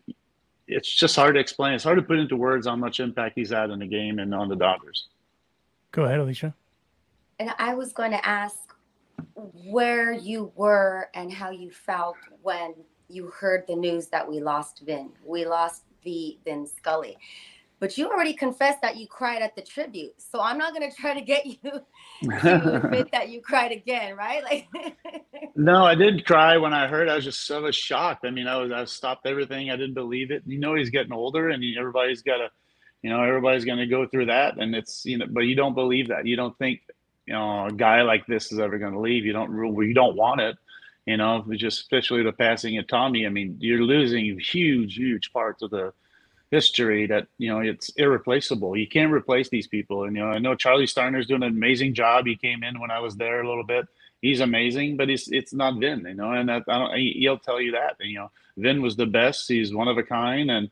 [0.67, 3.49] it's just hard to explain, it's hard to put into words how much impact he's
[3.49, 5.07] had in the game and on the Dodgers.
[5.91, 6.53] Go ahead, Alicia.
[7.39, 8.57] And I was going to ask
[9.35, 12.73] where you were and how you felt when
[13.09, 15.11] you heard the news that we lost Vin.
[15.25, 17.17] We lost the Vin Scully.
[17.81, 20.13] But you already confessed that you cried at the tribute.
[20.21, 21.81] So I'm not going to try to get you
[22.39, 24.43] to admit that you cried again, right?
[24.43, 24.69] Like
[25.55, 27.09] No, I did cry when I heard.
[27.09, 28.23] I was just so shocked.
[28.23, 29.71] I mean, I was I stopped everything.
[29.71, 30.43] I didn't believe it.
[30.45, 32.51] You know, he's getting older and everybody's got to
[33.01, 35.73] you know, everybody's going to go through that and it's, you know, but you don't
[35.73, 36.27] believe that.
[36.27, 36.81] You don't think,
[37.25, 39.25] you know, a guy like this is ever going to leave.
[39.25, 40.55] You don't you don't want it.
[41.07, 43.25] You know, just especially the passing of Tommy.
[43.25, 45.93] I mean, you're losing huge, huge parts of the
[46.51, 48.77] history that you know it's irreplaceable.
[48.77, 50.03] You can't replace these people.
[50.03, 52.27] And you know, I know Charley Steiner's doing an amazing job.
[52.27, 53.87] He came in when I was there a little bit.
[54.21, 56.95] He's amazing, but it's it's not Vin, you know, and that, I don't.
[56.95, 57.95] He'll tell you that.
[57.99, 59.47] You know, Vin was the best.
[59.47, 60.69] He's one of a kind, and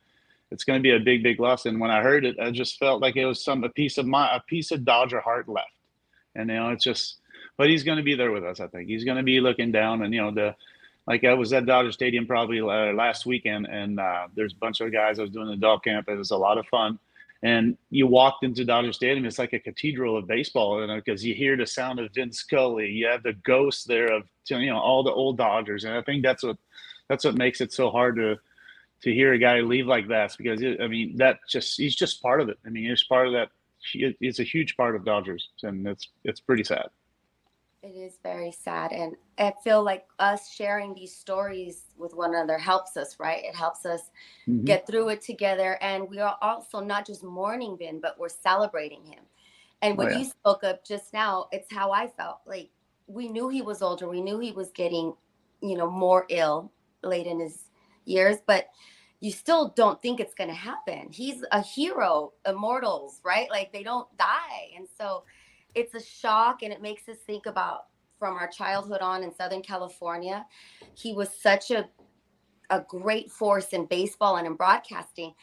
[0.52, 1.66] it's going to be a big, big loss.
[1.66, 4.06] And when I heard it, I just felt like it was some a piece of
[4.06, 5.72] my a piece of Dodger heart left.
[6.36, 7.16] And you know, it's just.
[7.58, 8.62] But he's going to be there with us.
[8.62, 10.56] I think he's going to be looking down, and you know the
[11.10, 14.80] like I was at Dodger Stadium probably uh, last weekend, and uh, there's a bunch
[14.80, 15.18] of guys.
[15.18, 16.08] I was doing the dog camp.
[16.08, 17.00] It was a lot of fun.
[17.42, 21.36] And you walked into Dodger Stadium, it's like a cathedral of baseball, because you, know,
[21.36, 22.90] you hear the sound of Vin Scully.
[22.90, 26.22] You have the ghosts there of you know all the old Dodgers, and I think
[26.22, 26.58] that's what
[27.08, 28.36] that's what makes it so hard to
[29.02, 30.36] to hear a guy leave like that.
[30.38, 32.60] Because it, I mean, that just he's just part of it.
[32.66, 33.50] I mean, he's part of that.
[33.96, 36.90] It's a huge part of Dodgers, and it's it's pretty sad.
[37.82, 38.92] It is very sad.
[38.92, 43.44] And I feel like us sharing these stories with one another helps us, right?
[43.44, 44.02] It helps us
[44.48, 44.66] mm-hmm.
[44.66, 45.78] get through it together.
[45.82, 49.24] And we are also not just mourning Vin, but we're celebrating him.
[49.82, 50.18] And what oh, yeah.
[50.20, 52.40] you spoke of just now, it's how I felt.
[52.46, 52.70] Like
[53.08, 55.14] we knew he was older, we knew he was getting,
[55.62, 57.64] you know, more ill late in his
[58.04, 58.68] years, but
[59.22, 61.10] you still don't think it's going to happen.
[61.12, 63.50] He's a hero, immortals, right?
[63.50, 64.72] Like they don't die.
[64.78, 65.24] And so,
[65.76, 67.86] it's a shock and it makes us think about
[68.18, 70.46] from our childhood on in Southern California.
[70.96, 71.90] He was such a
[72.70, 75.34] a great force in baseball and in broadcasting.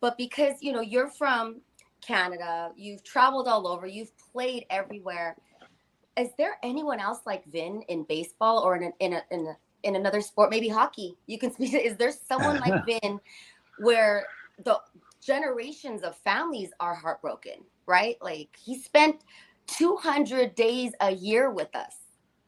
[0.00, 1.60] But because, you know, you're from
[2.00, 5.36] Canada, you've traveled all over, you've played everywhere.
[6.16, 9.56] Is there anyone else like Vin in baseball or in a, in a, in, a,
[9.84, 11.16] in another sport, maybe hockey?
[11.26, 11.74] You can speak.
[11.74, 13.20] Is there someone like Vin
[13.78, 14.26] where
[14.64, 14.80] the
[15.20, 18.16] generations of families are heartbroken, right?
[18.20, 19.22] Like he spent
[19.66, 21.94] 200 days a year with us.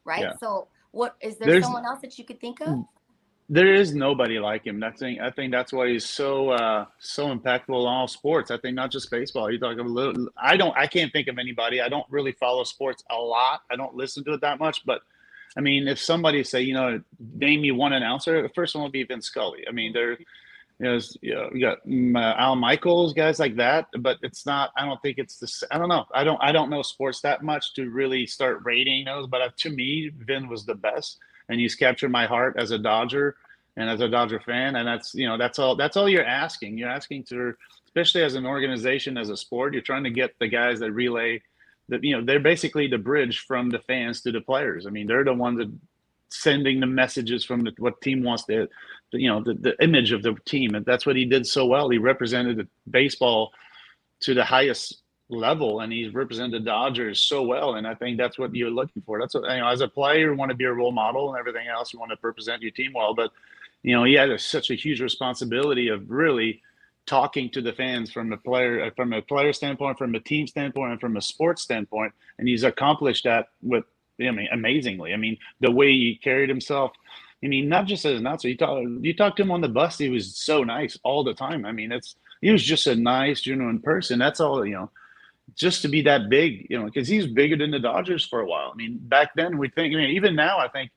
[0.05, 0.23] right?
[0.23, 0.33] Yeah.
[0.39, 2.85] So, what is there There's- someone else that you could think of?
[3.51, 4.81] There is nobody like him.
[4.81, 5.03] That's.
[5.03, 8.51] I think that's why he's so uh, so impactful in all sports.
[8.51, 9.51] I think not just baseball.
[9.51, 10.29] You talk a little.
[10.43, 10.75] I don't.
[10.79, 11.83] I can't think of anybody.
[11.83, 13.61] I don't really follow sports a lot.
[13.71, 14.87] I don't listen to it that much.
[14.87, 15.03] But
[15.59, 17.03] I mean, if somebody say, you know,
[17.35, 19.65] name me one announcer, the first one would be Vin Scully.
[19.69, 20.17] I mean, there,
[20.81, 23.87] you know, you, know, got mm, uh, Al Michaels, guys like that.
[23.99, 24.73] But it's not.
[24.77, 25.63] I don't think it's this.
[25.71, 26.05] I don't know.
[26.15, 26.41] I don't.
[26.43, 29.27] I don't know sports that much to really start rating those.
[29.27, 32.79] But uh, to me, Vin was the best and he's captured my heart as a
[32.79, 33.37] Dodger
[33.77, 34.77] and as a Dodger fan.
[34.77, 36.79] And that's you know that's all that's all you're asking.
[36.79, 37.55] You're asking to,
[37.87, 41.43] especially as an organization, as a sport, you're trying to get the guys that relay
[41.89, 44.87] that you know they're basically the bridge from the fans to the players.
[44.87, 45.73] I mean, they're the ones that
[46.43, 48.69] sending the messages from the, what team wants to,
[49.13, 51.67] the, you know, the, the image of the team, and that's what he did so
[51.67, 51.89] well.
[51.89, 53.53] He represented the baseball
[54.21, 57.75] to the highest level and he's represented the Dodgers so well.
[57.75, 59.19] And I think that's what you're looking for.
[59.19, 61.39] That's what, you know, as a player, you want to be a role model and
[61.39, 61.93] everything else.
[61.93, 63.15] You want to represent your team well.
[63.15, 63.33] But,
[63.83, 66.63] you know, he had a, such a huge responsibility of really
[67.07, 70.93] talking to the fans from a player, from a player standpoint, from a team standpoint,
[70.93, 72.13] and from a sports standpoint.
[72.39, 73.85] And he's accomplished that with,
[74.21, 75.13] I mean, amazingly.
[75.13, 76.93] I mean, the way he carried himself.
[77.43, 78.49] I mean, not just as an announcer.
[78.49, 79.99] You talk, you talk to him on the bus.
[79.99, 81.67] He was so nice all the time.
[81.67, 84.19] I mean, it's he was just a nice, genuine person.
[84.19, 84.65] That's all.
[84.65, 84.91] You know,
[85.55, 88.47] just to be that big, you know, because he's bigger than the Dodgers for a
[88.47, 88.71] while.
[88.73, 90.91] I mean, back then we think, I mean, even now, I think,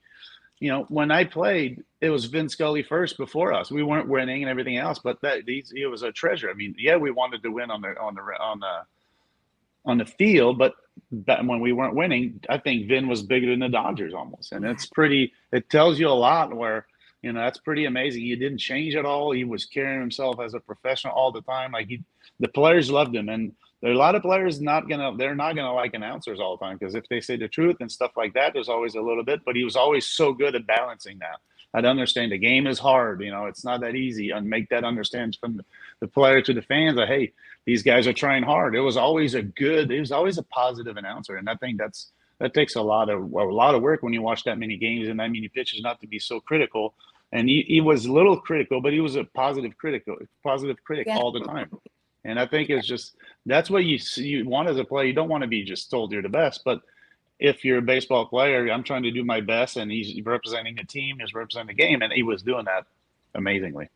[0.59, 3.69] you know, when I played, it was Vin Scully first before us.
[3.69, 6.49] We weren't winning and everything else, but that he's, he was a treasure.
[6.49, 8.79] I mean, yeah, we wanted to win on the on the on the
[9.87, 10.75] on the field, but
[11.11, 14.65] that, when we weren't winning, I think Vin was bigger than the Dodgers almost, and
[14.65, 15.33] it's pretty.
[15.51, 16.55] It tells you a lot.
[16.55, 16.85] Where
[17.21, 18.21] you know that's pretty amazing.
[18.21, 19.31] He didn't change at all.
[19.31, 21.71] He was carrying himself as a professional all the time.
[21.71, 22.03] Like he,
[22.39, 25.55] the players loved him, and there are a lot of players not gonna they're not
[25.55, 28.33] gonna like announcers all the time because if they say the truth and stuff like
[28.33, 29.41] that, there's always a little bit.
[29.45, 31.39] But he was always so good at balancing that.
[31.73, 34.83] I'd understand the game is hard, you know, it's not that easy, and make that
[34.83, 35.61] understand from
[35.99, 37.33] the, player to the fans that hey,
[37.65, 38.75] these guys are trying hard.
[38.75, 42.11] It was always a good, it was always a positive announcer, and I think that's
[42.39, 45.07] that takes a lot of a lot of work when you watch that many games
[45.07, 46.93] and that many pitches not to be so critical.
[47.33, 51.07] And he, he was a little critical, but he was a positive critical, positive critic
[51.07, 51.17] Yeah.
[51.17, 51.69] all the time.
[52.23, 55.07] And I think it's just that's what you see, you want as a player.
[55.07, 56.81] You don't want to be just told you're the best, but
[57.39, 60.83] if you're a baseball player, I'm trying to do my best, and he's representing the
[60.83, 62.85] team, he's representing the game, and he was doing that
[63.35, 63.89] amazingly.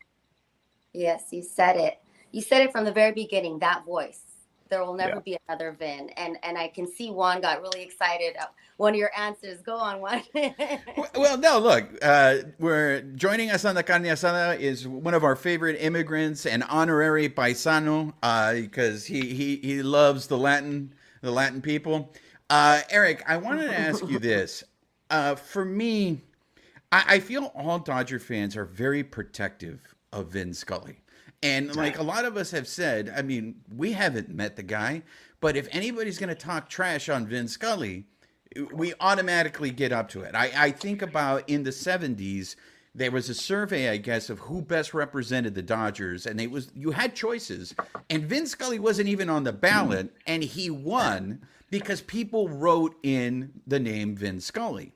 [0.92, 1.98] Yes, you said it.
[2.32, 3.58] You said it from the very beginning.
[3.60, 4.20] That voice.
[4.68, 5.20] There will never Yeah.
[5.20, 8.36] be another Vin, and and I can see Juan got really excited.
[8.78, 9.60] One of your answers.
[9.60, 10.22] Go on, Juan.
[11.14, 15.36] Well, no, look, uh, we're joining us on the carne asada is one of our
[15.36, 18.14] favorite immigrants and honorary paisano
[18.54, 22.10] because he, he he loves the Latin the Latin people.
[22.48, 24.64] Uh, Eric, I wanted to ask you this.
[25.10, 26.22] Uh, for me,
[26.90, 30.98] I, I feel all Dodger fans are very protective of Vin Scully.
[31.42, 35.02] And like a lot of us have said, I mean, we haven't met the guy,
[35.40, 38.04] but if anybody's going to talk trash on Vin Scully,
[38.72, 40.34] we automatically get up to it.
[40.34, 42.54] I, I think about in the 70s,
[42.94, 46.70] there was a survey, I guess, of who best represented the Dodgers, and it was
[46.74, 47.74] you had choices,
[48.10, 53.50] and Vin Scully wasn't even on the ballot, and he won because people wrote in
[53.66, 54.92] the name Vin Scully.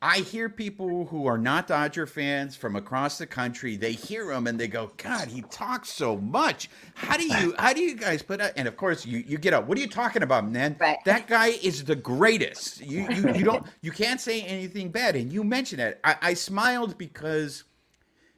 [0.00, 3.76] I hear people who are not Dodger fans from across the country.
[3.76, 6.70] They hear him and they go, "God, he talks so much.
[6.94, 7.54] How do you?
[7.58, 9.66] How do you guys put up?" And of course, you you get up.
[9.66, 10.76] What are you talking about, man?
[10.78, 10.98] Right.
[11.04, 12.80] That guy is the greatest.
[12.80, 15.16] You you, you don't you can't say anything bad.
[15.16, 15.98] And you mentioned it.
[16.04, 17.64] I, I smiled because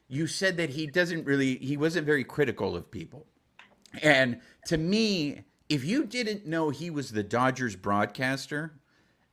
[0.07, 3.27] you said that he doesn't really he wasn't very critical of people.
[4.01, 8.80] And to me, if you didn't know he was the Dodgers broadcaster,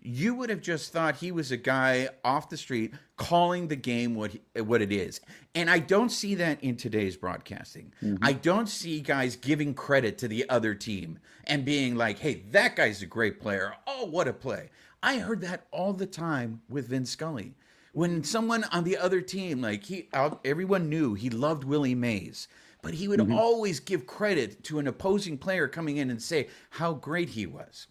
[0.08, 4.14] you would have just thought he was a guy off the street calling the game
[4.14, 5.20] what he, what it is.
[5.54, 7.92] And I don't see that in today's broadcasting.
[8.02, 8.24] Mm-hmm.
[8.24, 12.74] I don't see guys giving credit to the other team and being like, "Hey, that
[12.74, 13.74] guy's a great player.
[13.86, 14.70] Oh, what a play."
[15.02, 17.54] I heard that all the time with Vin Scully.
[17.92, 20.08] When someone on the other team, like he,
[20.42, 22.48] everyone knew he loved Willie Mays,
[22.80, 23.34] but he would mm-hmm.
[23.34, 27.88] always give credit to an opposing player coming in and say how great he was.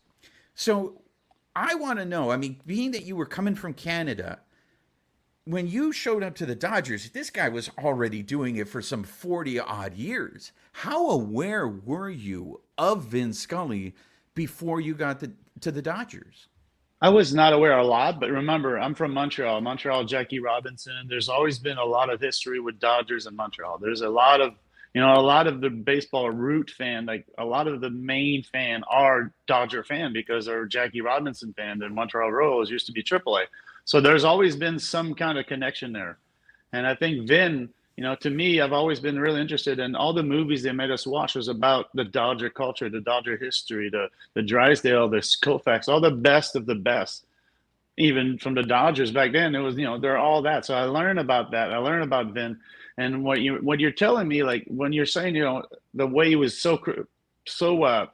[0.55, 1.01] So
[1.60, 2.30] I want to know.
[2.30, 4.41] I mean, being that you were coming from Canada,
[5.45, 9.03] when you showed up to the Dodgers, this guy was already doing it for some
[9.03, 10.51] 40 odd years.
[10.72, 13.95] How aware were you of Vin Scully
[14.36, 15.32] before you got the,
[15.62, 16.47] to the Dodgers?
[17.01, 19.60] I was not aware a lot, but remember, I'm from Montreal.
[19.62, 21.08] Montreal, Jackie Robinson.
[21.10, 23.80] There's always been a lot of history with Dodgers in Montreal.
[23.80, 24.53] There's a lot of
[24.93, 28.43] you know, a lot of the baseball root fan, like a lot of the main
[28.43, 33.03] fan are Dodger fan because they're Jackie Robinson fan and Montreal Royals used to be
[33.03, 33.45] AAA.
[33.85, 36.17] So there's always been some kind of connection there.
[36.73, 40.13] And I think Vin, you know, to me, I've always been really interested in all
[40.13, 44.09] the movies they made us watch was about the Dodger culture, the Dodger history, the
[44.33, 47.25] the Drysdale, the Koufax, all the best of the best.
[47.97, 50.65] Even from the Dodgers back then, it was you know they're all that.
[50.65, 51.73] So I learned about that.
[51.73, 52.59] I learned about Vin,
[52.98, 56.30] and what you what you're telling me, like when you're saying, you know, the way
[56.30, 56.82] he was so
[57.45, 58.08] so uh,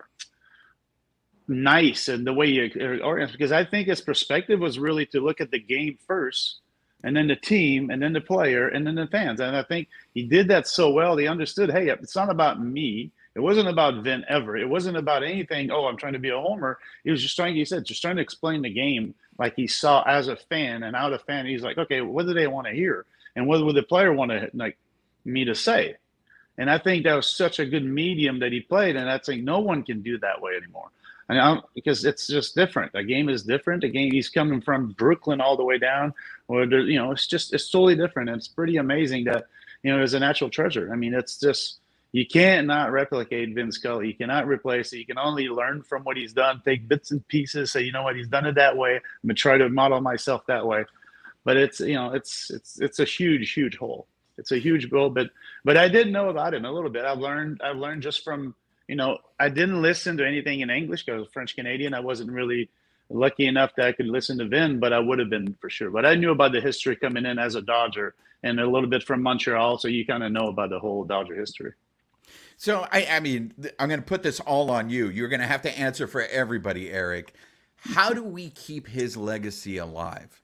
[1.48, 5.42] nice and the way you organized, because I think his perspective was really to look
[5.42, 6.60] at the game first,
[7.04, 9.40] and then the team, and then the player, and then the fans.
[9.40, 11.18] And I think he did that so well.
[11.18, 13.12] He understood, hey, it's not about me.
[13.36, 14.56] It wasn't about Vin ever.
[14.58, 15.72] It wasn't about anything.
[15.72, 16.78] Oh, I'm trying to be a homer.
[17.04, 17.56] He was just trying.
[17.56, 20.96] He said, just trying to explain the game like he saw as a fan, and
[20.96, 23.06] out of fan, he's like, okay, what do they want to hear?
[23.36, 24.78] And what would the player want to like
[25.26, 25.96] me to say?
[26.58, 29.44] And I think that was such a good medium that he played, and I think
[29.44, 30.90] no one can do that way anymore.
[31.30, 32.94] And I because it's just different.
[32.94, 33.82] The game is different.
[33.82, 36.14] The game he's coming from Brooklyn all the way down,
[36.48, 38.30] or you know, it's just it's totally different.
[38.30, 39.46] And it's pretty amazing that
[39.84, 40.92] you know, there's a natural treasure.
[40.92, 41.80] I mean, it's just
[42.12, 44.08] you can't not replicate Vin Scully.
[44.08, 45.00] You cannot replace it.
[45.00, 48.04] You can only learn from what he's done, take bits and pieces, say, you know
[48.04, 48.98] what, he's done it that way.
[48.98, 50.86] I'm gonna try to model myself that way
[51.44, 54.08] but it's you know it's it's it's a huge huge hole.
[54.38, 55.30] It's a huge goal but
[55.64, 57.06] but i did know about him a little bit.
[57.06, 58.56] I've learned i've learned just from
[58.88, 61.94] you know i didn't listen to anything in english because french canadian.
[61.94, 62.70] I wasn't really
[63.10, 65.92] lucky enough that i could listen to vin but i would have been for sure.
[65.92, 69.04] But i knew about the history coming in as a dodger and a little bit
[69.04, 71.74] from montreal so you kind of know about the whole dodger history.
[72.58, 75.10] So I, I mean i'm going to put this all on you.
[75.10, 77.36] You're going to have to answer for everybody eric.
[77.78, 80.42] How do we keep his legacy alive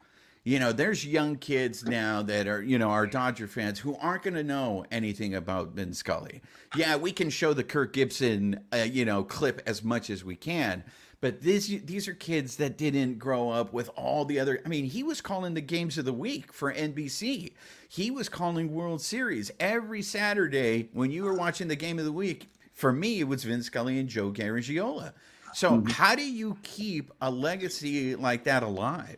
[0.49, 4.23] you know, there's young kids now that are, you know, are Dodger fans who aren't
[4.23, 6.41] going to know anything about Vin Scully.
[6.75, 10.35] Yeah, we can show the Kirk Gibson, uh, you know, clip as much as we
[10.35, 10.83] can,
[11.21, 14.59] but these these are kids that didn't grow up with all the other.
[14.65, 17.53] I mean, he was calling the games of the week for NBC.
[17.87, 22.11] He was calling World Series every Saturday when you were watching the game of the
[22.11, 22.49] week.
[22.73, 25.13] For me, it was Vin Scully and Joe Garagiola.
[25.53, 25.89] So, mm-hmm.
[25.89, 29.17] how do you keep a legacy like that alive?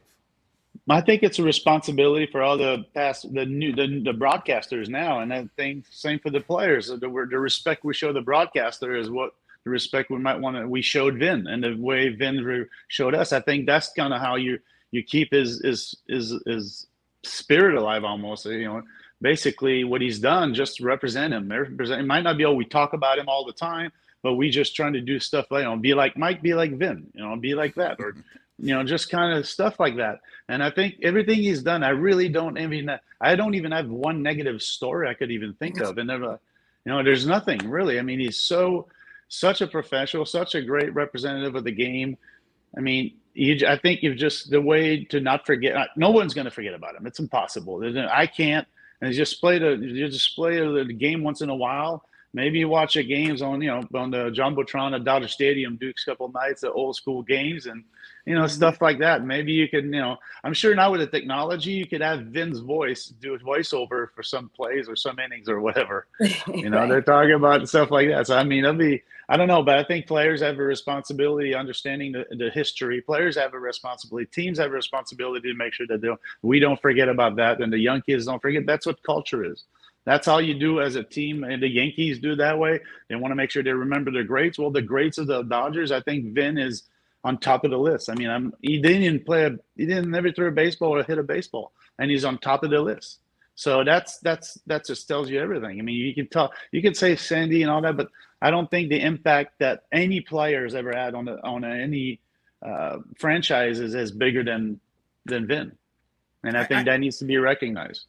[0.90, 5.20] I think it's a responsibility for all the past the new the, the broadcasters now,
[5.20, 6.88] and I think same for the players.
[6.88, 10.68] The, the respect we show the broadcaster is what the respect we might want to
[10.68, 13.32] we showed Vin, and the way Vin showed us.
[13.32, 14.60] I think that's kind of how you
[14.92, 16.88] you keep his his his his
[17.24, 18.46] spirit alive, almost.
[18.46, 18.82] You know,
[19.22, 21.52] basically what he's done, just represent him.
[21.52, 23.92] It might not be oh we talk about him all the time,
[24.24, 26.78] but we just trying to do stuff like you know be like Mike, be like
[26.78, 28.16] Vin, you know, be like that, or
[28.62, 30.20] you know, just kind of stuff like that.
[30.47, 34.22] And I think everything he's done, I really don't even, I don't even have one
[34.22, 35.97] negative story I could even think of.
[35.97, 36.38] And you
[36.86, 37.99] know, there's nothing really.
[37.99, 38.88] I mean, he's so,
[39.30, 42.18] such a professional, such a great representative of the game.
[42.78, 45.76] I mean, you, I think you've just the way to not forget.
[45.76, 47.07] Uh, no one's going to forget about him.
[47.07, 47.82] It's impossible.
[48.12, 48.68] I can't.
[49.01, 52.03] And just play the just play the game once in a while.
[52.34, 56.04] Maybe you watch the games on you know on the jumbotron at Dodger Stadium, Duke's
[56.04, 57.84] couple nights, the old school games, and
[58.26, 58.84] you know, stuff mm-hmm.
[58.84, 59.26] like that.
[59.26, 62.60] Maybe you can, you know, I'm sure now with the technology, you could have Vin's
[62.60, 66.08] voice do a voiceover for some plays or some innings or whatever.
[66.48, 66.90] You know, right.
[66.90, 68.28] they're talking about stuff like that.
[68.28, 71.56] So I mean, it'll be, I don't know, but I think players have a responsibility
[71.56, 73.02] understanding the, the history.
[73.02, 74.28] Players have a responsibility.
[74.32, 77.62] Teams have a responsibility to make sure that they don't, we don't forget about that,
[77.62, 78.66] and the young kids don't forget.
[78.66, 79.64] That's what culture is.
[80.06, 82.80] That's how you do as a team, and the Yankees do that way.
[83.08, 84.58] They want to make sure they remember their greats.
[84.58, 86.84] Well, the greats of the Dodgers, I think Vin is
[87.24, 88.10] on top of the list.
[88.10, 91.04] I mean, I'm he didn't even play a he didn't never throw a baseball or
[91.04, 93.20] hit a baseball, and he's on top of the list.
[93.56, 95.80] So that's that's that just tells you everything.
[95.80, 98.10] I mean, you can tell you can say Sandy and all that, but
[98.41, 102.20] I don't think the impact that any player has ever had on the, on any
[102.66, 104.80] uh, franchise is as bigger than
[105.26, 105.74] than Vin,
[106.43, 108.06] and I think I, that needs to be recognized.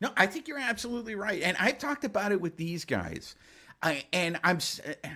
[0.00, 3.34] No, I think you're absolutely right, and I've talked about it with these guys.
[3.82, 4.58] I, and I'm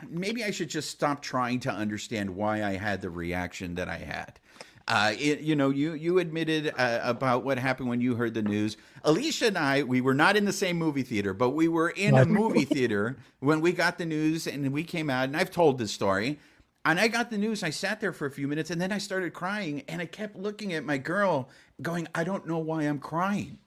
[0.08, 3.98] maybe I should just stop trying to understand why I had the reaction that I
[3.98, 4.40] had.
[4.86, 8.42] Uh, it, you know, you you admitted uh, about what happened when you heard the
[8.42, 8.76] news.
[9.02, 12.14] Alicia and I, we were not in the same movie theater, but we were in
[12.16, 15.24] a movie theater when we got the news, and we came out.
[15.24, 16.38] And I've told this story.
[16.86, 17.62] And I got the news.
[17.62, 19.84] I sat there for a few minutes, and then I started crying.
[19.88, 21.48] And I kept looking at my girl,
[21.80, 23.58] going, "I don't know why I'm crying."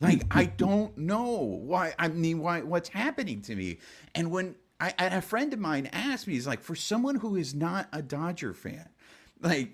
[0.00, 1.94] Like I don't know why.
[1.98, 2.62] I mean, why?
[2.62, 3.78] What's happening to me?
[4.14, 7.54] And when I, a friend of mine asked me, he's like, for someone who is
[7.54, 8.88] not a Dodger fan,
[9.42, 9.72] like,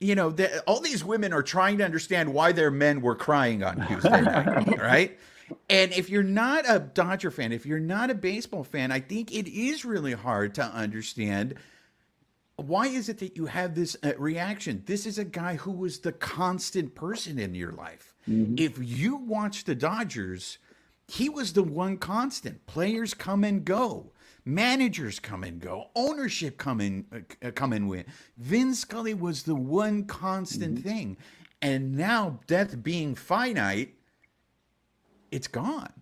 [0.00, 3.62] you know, the, all these women are trying to understand why their men were crying
[3.62, 5.18] on Tuesday night, right?
[5.68, 9.32] And if you're not a Dodger fan, if you're not a baseball fan, I think
[9.32, 11.56] it is really hard to understand
[12.58, 14.82] why is it that you have this uh, reaction?
[14.84, 18.14] This is a guy who was the constant person in your life.
[18.28, 18.56] Mm-hmm.
[18.58, 20.58] If you watch the Dodgers,
[21.06, 22.66] he was the one constant.
[22.66, 24.10] Players come and go,
[24.44, 28.04] managers come and go, ownership come in, uh, come and win.
[28.38, 30.88] Vin Scully was the one constant mm-hmm.
[30.88, 31.16] thing,
[31.62, 33.94] and now death being finite,
[35.30, 35.92] it's gone.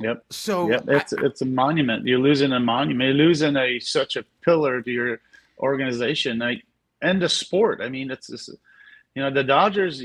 [0.00, 0.24] Yep.
[0.30, 0.84] So yep.
[0.88, 2.08] it's I, it's a monument.
[2.08, 3.14] You're losing a monument.
[3.14, 5.20] You're losing a such a pillar to your
[5.62, 6.64] organization, like
[7.00, 7.80] and the sport.
[7.80, 8.50] I mean, it's just,
[9.14, 10.02] you know the Dodgers.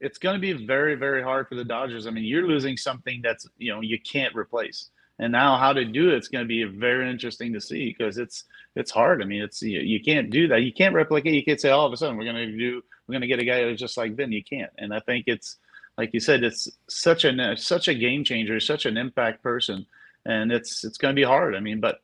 [0.00, 2.06] It's going to be very very hard for the Dodgers.
[2.06, 4.90] I mean, you're losing something that's you know you can't replace.
[5.20, 8.44] And now how to do it's going to be very interesting to see because it's
[8.76, 9.20] it's hard.
[9.20, 10.62] I mean, it's you, you can't do that.
[10.62, 11.34] You can't replicate.
[11.34, 13.40] You can't say all of a sudden we're going to do we're going to get
[13.40, 14.30] a guy who's just like Ben.
[14.30, 14.70] You can't.
[14.78, 15.56] And I think it's
[15.96, 19.84] like you said, it's such a such a game changer, such an impact person,
[20.24, 21.56] and it's it's going to be hard.
[21.56, 22.00] I mean, but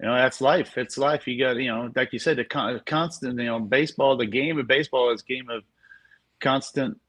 [0.00, 0.78] you know that's life.
[0.78, 1.26] It's life.
[1.26, 3.38] You got you know, like you said, the con- constant.
[3.38, 4.16] You know, baseball.
[4.16, 5.64] The game of baseball is game of
[6.40, 7.00] constant,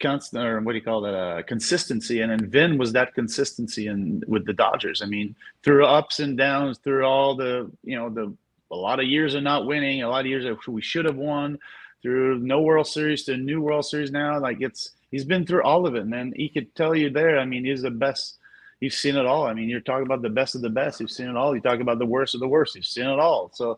[0.00, 1.14] constant, or what do you call that?
[1.14, 2.20] Uh, consistency.
[2.20, 5.02] And then Vin was that consistency, and with the Dodgers.
[5.02, 5.34] I mean,
[5.64, 8.32] through ups and downs, through all the you know the
[8.70, 11.16] a lot of years of not winning, a lot of years that we should have
[11.16, 11.58] won,
[12.02, 14.38] through no World Series to new World Series now.
[14.38, 16.32] Like it's he's been through all of it, man.
[16.36, 17.38] He could tell you there.
[17.38, 18.38] I mean, he's the best.
[18.80, 19.46] You've seen it all.
[19.46, 21.00] I mean, you're talking about the best of the best.
[21.00, 21.54] You've seen it all.
[21.54, 22.76] You talk about the worst of the worst.
[22.76, 23.50] You've seen it all.
[23.52, 23.72] So,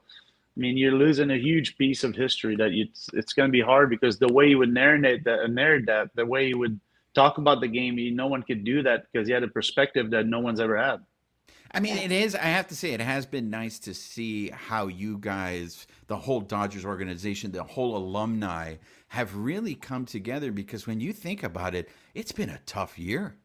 [0.56, 3.52] I mean, you're losing a huge piece of history that you, it's, it's going to
[3.52, 6.78] be hard because the way you would narrate that, narrate that, the way you would
[7.14, 10.10] talk about the game, you, no one could do that because you had a perspective
[10.10, 10.98] that no one's ever had.
[11.72, 12.34] I mean, it is.
[12.34, 16.40] I have to say, it has been nice to see how you guys, the whole
[16.40, 18.74] Dodgers organization, the whole alumni,
[19.08, 20.52] have really come together.
[20.52, 23.36] Because when you think about it, it's been a tough year.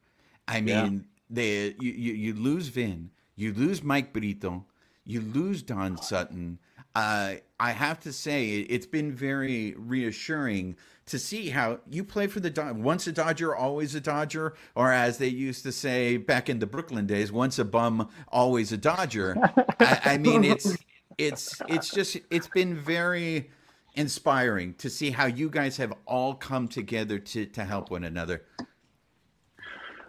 [0.48, 1.06] I mean.
[1.30, 4.66] They you, you, you lose Vin, you lose Mike Brito,
[5.04, 6.60] you lose Don Sutton.
[6.96, 12.40] Uh, I have to say, it's been very reassuring to see how you play for
[12.40, 12.82] the Dodgers.
[12.82, 16.66] Once a Dodger, always a Dodger, or as they used to say back in the
[16.66, 19.36] Brooklyn days, once a bum, always a Dodger.
[19.80, 20.78] I, I mean, it's
[21.18, 23.52] it's it's just it's been very
[23.96, 28.44] inspiring to see how you guys have all come together to to help one another.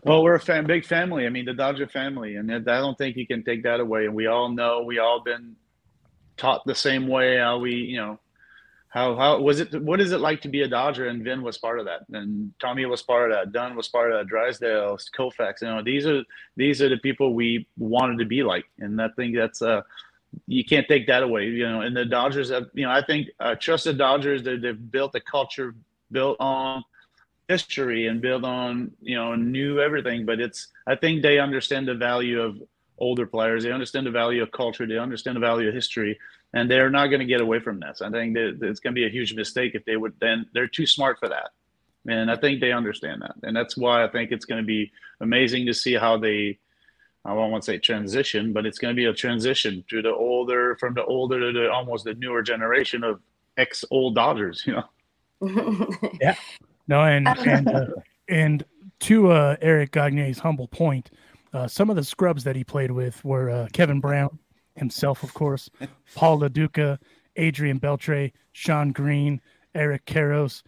[0.06, 1.26] Well, we're a fan, big family.
[1.26, 4.04] I mean, the Dodger family, and I don't think you can take that away.
[4.04, 5.56] And we all know we all been
[6.36, 7.38] taught the same way.
[7.38, 8.20] How we, you know,
[8.88, 9.82] how how was it?
[9.82, 11.08] What is it like to be a Dodger?
[11.08, 13.52] And Vin was part of that, and Tommy was part of that.
[13.52, 14.28] Don was part of that.
[14.28, 15.62] Drysdale, Koufax.
[15.62, 16.22] You know, these are
[16.56, 19.82] these are the people we wanted to be like, and I think that's uh
[20.46, 21.46] you can't take that away.
[21.46, 24.44] You know, and the Dodgers have you know I think uh, trust the Dodgers.
[24.44, 25.74] They, they've built a culture
[26.12, 26.84] built on
[27.48, 30.26] history and build on you know new everything.
[30.26, 32.62] But it's I think they understand the value of
[32.98, 33.64] older players.
[33.64, 34.86] They understand the value of culture.
[34.86, 36.18] They understand the value of history
[36.52, 38.00] and they're not going to get away from this.
[38.00, 40.14] I think that it's going to be a huge mistake if they would.
[40.20, 41.50] Then they're too smart for that,
[42.06, 44.92] and I think they understand that, and that's why I think it's going to be
[45.20, 46.58] amazing to see how they.
[47.24, 50.14] I won't want to say transition, but it's going to be a transition to the
[50.14, 53.20] older, from the older to the almost the newer generation of
[53.56, 54.64] ex old Dodgers.
[54.66, 55.88] You know.
[56.20, 56.36] yeah.
[56.88, 57.86] No, and and uh,
[58.28, 58.64] and
[59.00, 61.10] to uh, Eric Gagne's humble point,
[61.52, 64.38] uh, some of the scrubs that he played with were uh, Kevin Brown,
[64.76, 65.70] himself, of course,
[66.14, 66.98] Paul Lo Duca,
[67.36, 69.40] Adrian Beltre, Shawn Green,
[69.74, 70.62] Eric Karros,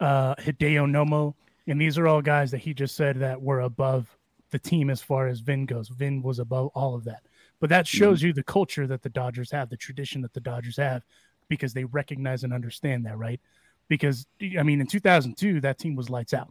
[0.00, 1.34] uh, Hideo Nomo.
[1.66, 4.16] And these are all guys that he just said that were above
[4.50, 5.88] the team as far as Vin goes.
[5.88, 7.22] Vin was above all of that.
[7.60, 8.28] But that shows mm-hmm.
[8.28, 11.04] you the culture that the Dodgers have, the tradition that the Dodgers have,
[11.48, 13.40] because they recognize and understand that, right?
[13.92, 14.26] Because,
[14.58, 16.50] I mean, in 2002, that team was lights out.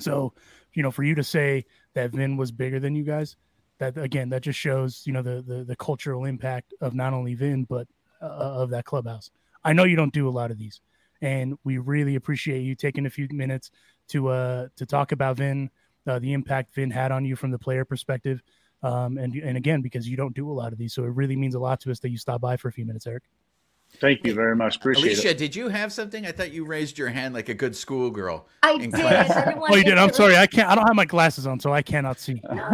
[0.00, 0.32] So,
[0.74, 1.64] you know, for you to say
[1.94, 3.36] that Vin was bigger than you guys,
[3.78, 7.34] that again that just shows you know the the, the cultural impact of not only
[7.34, 7.86] Vin but
[8.20, 9.30] uh, of that clubhouse.
[9.62, 10.80] I know you don't do a lot of these,
[11.20, 13.70] and we really appreciate you taking a few minutes
[14.08, 15.70] to uh to talk about Vin,
[16.06, 18.42] uh, the impact Vin had on you from the player perspective,
[18.82, 21.36] um, and and again because you don't do a lot of these, so it really
[21.36, 23.24] means a lot to us that you stop by for a few minutes, Eric.
[24.00, 24.76] Thank you very much.
[24.76, 25.38] Appreciate Alicia, it.
[25.38, 26.26] did you have something?
[26.26, 28.46] I thought you raised your hand like a good schoolgirl.
[28.62, 28.94] I did.
[28.94, 29.98] oh, you did.
[29.98, 30.36] I'm sorry.
[30.36, 30.68] I can't.
[30.68, 32.40] I don't have my glasses on, so I cannot see.
[32.56, 32.68] No,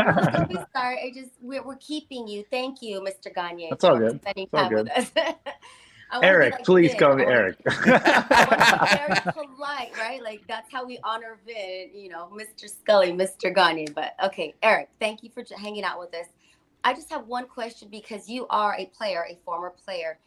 [0.51, 0.99] no, sorry.
[1.03, 2.45] I just we're, we're keeping you.
[2.51, 3.35] Thank you, Mr.
[3.35, 3.69] Gagne.
[3.71, 4.21] That's all good.
[4.21, 4.91] Spending all good.
[6.23, 7.57] Eric, like please call me Eric.
[7.65, 7.99] very
[9.33, 10.21] polite, right?
[10.23, 11.91] Like that's how we honor Vin.
[11.95, 12.69] You know, Mr.
[12.69, 13.55] Scully, Mr.
[13.55, 13.89] Gagne.
[13.95, 16.27] But okay, Eric, thank you for hanging out with us.
[16.85, 20.19] I just have one question because you are a player, a former player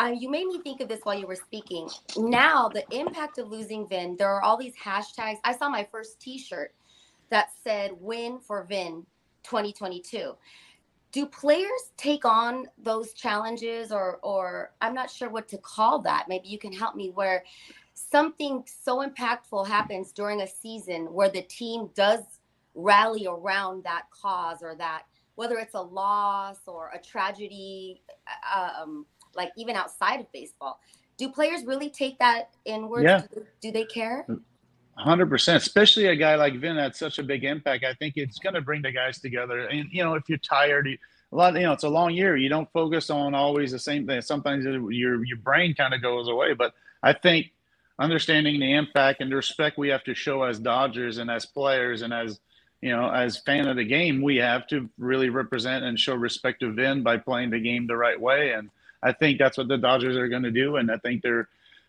[0.00, 1.88] uh, you made me think of this while you were speaking.
[2.16, 5.38] Now, the impact of losing Vin, there are all these hashtags.
[5.44, 6.72] I saw my first t shirt
[7.30, 9.04] that said win for Vin
[9.42, 10.34] 2022.
[11.10, 16.26] Do players take on those challenges or or I'm not sure what to call that.
[16.28, 17.44] Maybe you can help me where
[17.94, 22.20] something so impactful happens during a season where the team does
[22.74, 25.02] rally around that cause or that
[25.34, 28.02] whether it's a loss or a tragedy
[28.52, 29.06] uh, um,
[29.38, 30.78] like even outside of baseball
[31.16, 33.22] do players really take that inward Yeah.
[33.34, 34.26] do, do they care
[34.98, 37.84] Hundred percent, especially a guy like Vin had such a big impact.
[37.84, 39.68] I think it's going to bring the guys together.
[39.68, 40.98] And you know, if you're tired, you,
[41.32, 42.36] a lot, you know, it's a long year.
[42.36, 44.20] You don't focus on always the same thing.
[44.22, 46.52] Sometimes your your brain kind of goes away.
[46.52, 46.74] But
[47.04, 47.52] I think
[48.00, 52.02] understanding the impact and the respect we have to show as Dodgers and as players
[52.02, 52.40] and as
[52.80, 56.58] you know, as fan of the game, we have to really represent and show respect
[56.58, 58.50] to Vin by playing the game the right way.
[58.50, 58.68] And
[59.02, 60.76] I think that's what the Dodgers are going to do.
[60.76, 61.48] And I think they're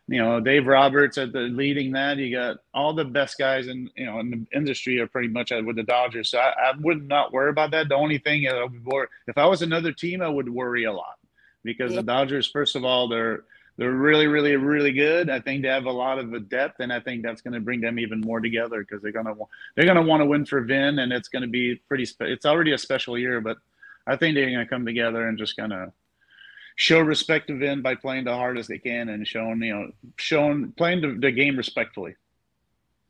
[0.10, 2.18] you know, Dave Roberts at the leading that.
[2.18, 5.52] You got all the best guys in you know in the industry are pretty much
[5.52, 6.30] with the Dodgers.
[6.30, 7.90] So I, I would not worry about that.
[7.90, 10.92] The only thing I would worry, if I was another team, I would worry a
[10.92, 11.20] lot
[11.64, 11.98] because Yeah.
[11.98, 13.44] the Dodgers, first of all, they're
[13.78, 15.30] they're really, really, really good.
[15.30, 17.60] I think they have a lot of the depth, and I think that's going to
[17.62, 19.36] bring them even more together because they're gonna
[19.76, 22.06] they're gonna want to win for Vin, and it's going to be pretty.
[22.06, 23.58] Spe- it's already a special year, but
[24.08, 25.92] I think they're going to come together and just kind of
[26.80, 30.72] show respect to Vin by playing the hardest they can and showing you know showing
[30.78, 32.16] playing the, the game respectfully.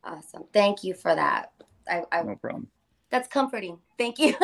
[0.03, 1.51] awesome thank you for that
[1.87, 2.67] I, I No problem.
[3.11, 4.35] that's comforting thank you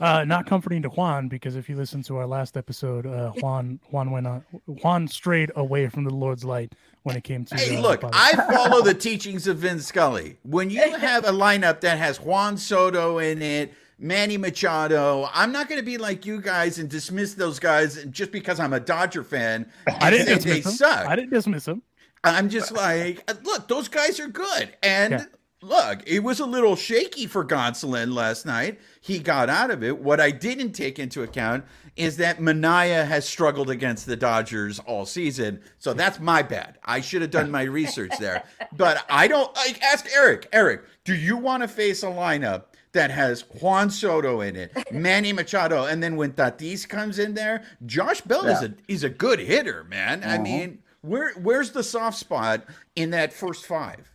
[0.00, 3.78] Uh, not comforting to Juan because if you listen to our last episode, uh, Juan
[3.90, 6.72] Juan went on Juan strayed away from the Lord's light
[7.04, 7.54] when it came to.
[7.56, 10.36] Hey, uh, look, I follow the teachings of Vin Scully.
[10.42, 15.68] When you have a lineup that has Juan Soto in it, Manny Machado, I'm not
[15.68, 19.22] going to be like you guys and dismiss those guys just because I'm a Dodger
[19.24, 19.70] fan.
[20.00, 20.72] I didn't they dismiss him.
[20.72, 21.06] suck.
[21.06, 21.82] I didn't dismiss him.
[22.24, 24.74] I'm just like, look, those guys are good.
[24.82, 25.24] And Yeah.
[25.60, 28.80] look, it was a little shaky for Gonsolin last night.
[29.00, 29.98] He got out of it.
[29.98, 31.64] What I didn't take into account
[31.96, 35.60] is that Manaea has struggled against the Dodgers all season.
[35.78, 36.78] So that's my bad.
[36.84, 38.42] I should have done my research there.
[38.76, 40.48] But I don't like ask Eric.
[40.52, 42.64] Eric, do you want to face a lineup
[42.94, 47.64] that has Juan Soto in it, Manny Machado, and then when Tatis comes in there,
[47.84, 50.24] Josh Bell is a is a good hitter, man.
[50.24, 50.42] I uh-huh.
[50.42, 52.64] mean, where where's the soft spot
[52.96, 54.10] in that first five?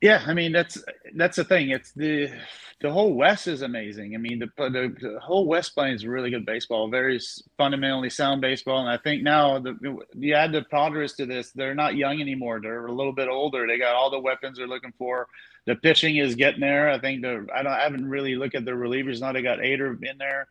[0.00, 0.82] Yeah, I mean that's
[1.14, 1.70] that's the thing.
[1.70, 2.28] It's the
[2.80, 4.16] the whole West is amazing.
[4.16, 7.20] I mean the the, the whole West plays really good baseball, very
[7.56, 8.80] fundamentally sound baseball.
[8.80, 9.76] And I think now the
[10.18, 12.60] you add the Padres to this, they're not young anymore.
[12.60, 13.64] They're a little bit older.
[13.68, 15.28] They got all the weapons they're looking for.
[15.66, 16.90] The pitching is getting there.
[16.90, 19.32] I think the I don't I haven't really looked at the relievers now.
[19.32, 20.48] They got Hader in there.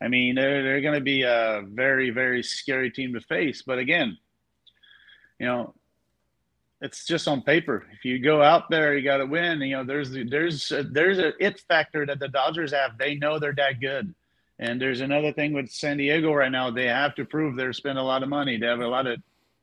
[0.00, 3.62] I mean they're they're going to be a very very scary team to face.
[3.62, 4.18] But again,
[5.38, 5.74] you know
[6.84, 7.86] it's just on paper.
[7.92, 9.62] If you go out there, you got to win.
[9.62, 12.98] You know, there's there's there's a it factor that the Dodgers have.
[12.98, 14.14] They know they're that good.
[14.58, 16.70] And there's another thing with San Diego right now.
[16.70, 18.58] They have to prove they're spending a lot of money.
[18.58, 19.18] They have a lot of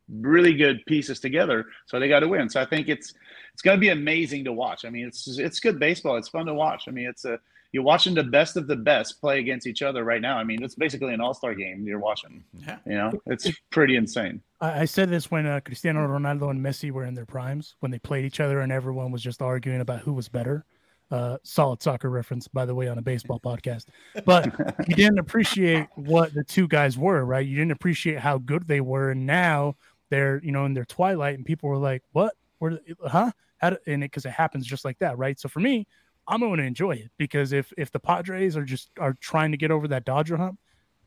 [0.10, 2.50] really good pieces together, so they got to win.
[2.50, 3.14] So I think it's
[3.54, 4.86] it's going to be amazing to watch.
[4.86, 6.18] I mean, it's it's good baseball.
[6.18, 6.86] It's fun to watch.
[6.88, 7.40] I mean, it's a
[7.72, 10.38] you're watching the best of the best play against each other right now.
[10.38, 12.44] I mean, it's basically an all star game you're watching.
[12.54, 12.78] Yeah.
[12.86, 14.42] You know, it's pretty insane.
[14.60, 17.92] I, I said this when uh, Cristiano Ronaldo and Messi were in their primes when
[17.92, 20.66] they played each other and everyone was just arguing about who was better.
[21.10, 23.86] Uh, solid soccer reference, by the way, on a baseball podcast.
[24.26, 24.46] But
[24.88, 27.46] you didn't appreciate what the two guys were, right?
[27.46, 29.76] You didn't appreciate how good they were, and now
[30.10, 32.34] they're you know in their twilight, and people were like, "What?
[32.62, 32.80] Where?
[33.06, 35.40] Huh?" How do, and it because it happens just like that, right?
[35.40, 35.86] So for me,
[36.28, 39.58] I'm going to enjoy it because if if the Padres are just are trying to
[39.58, 40.60] get over that Dodger hump,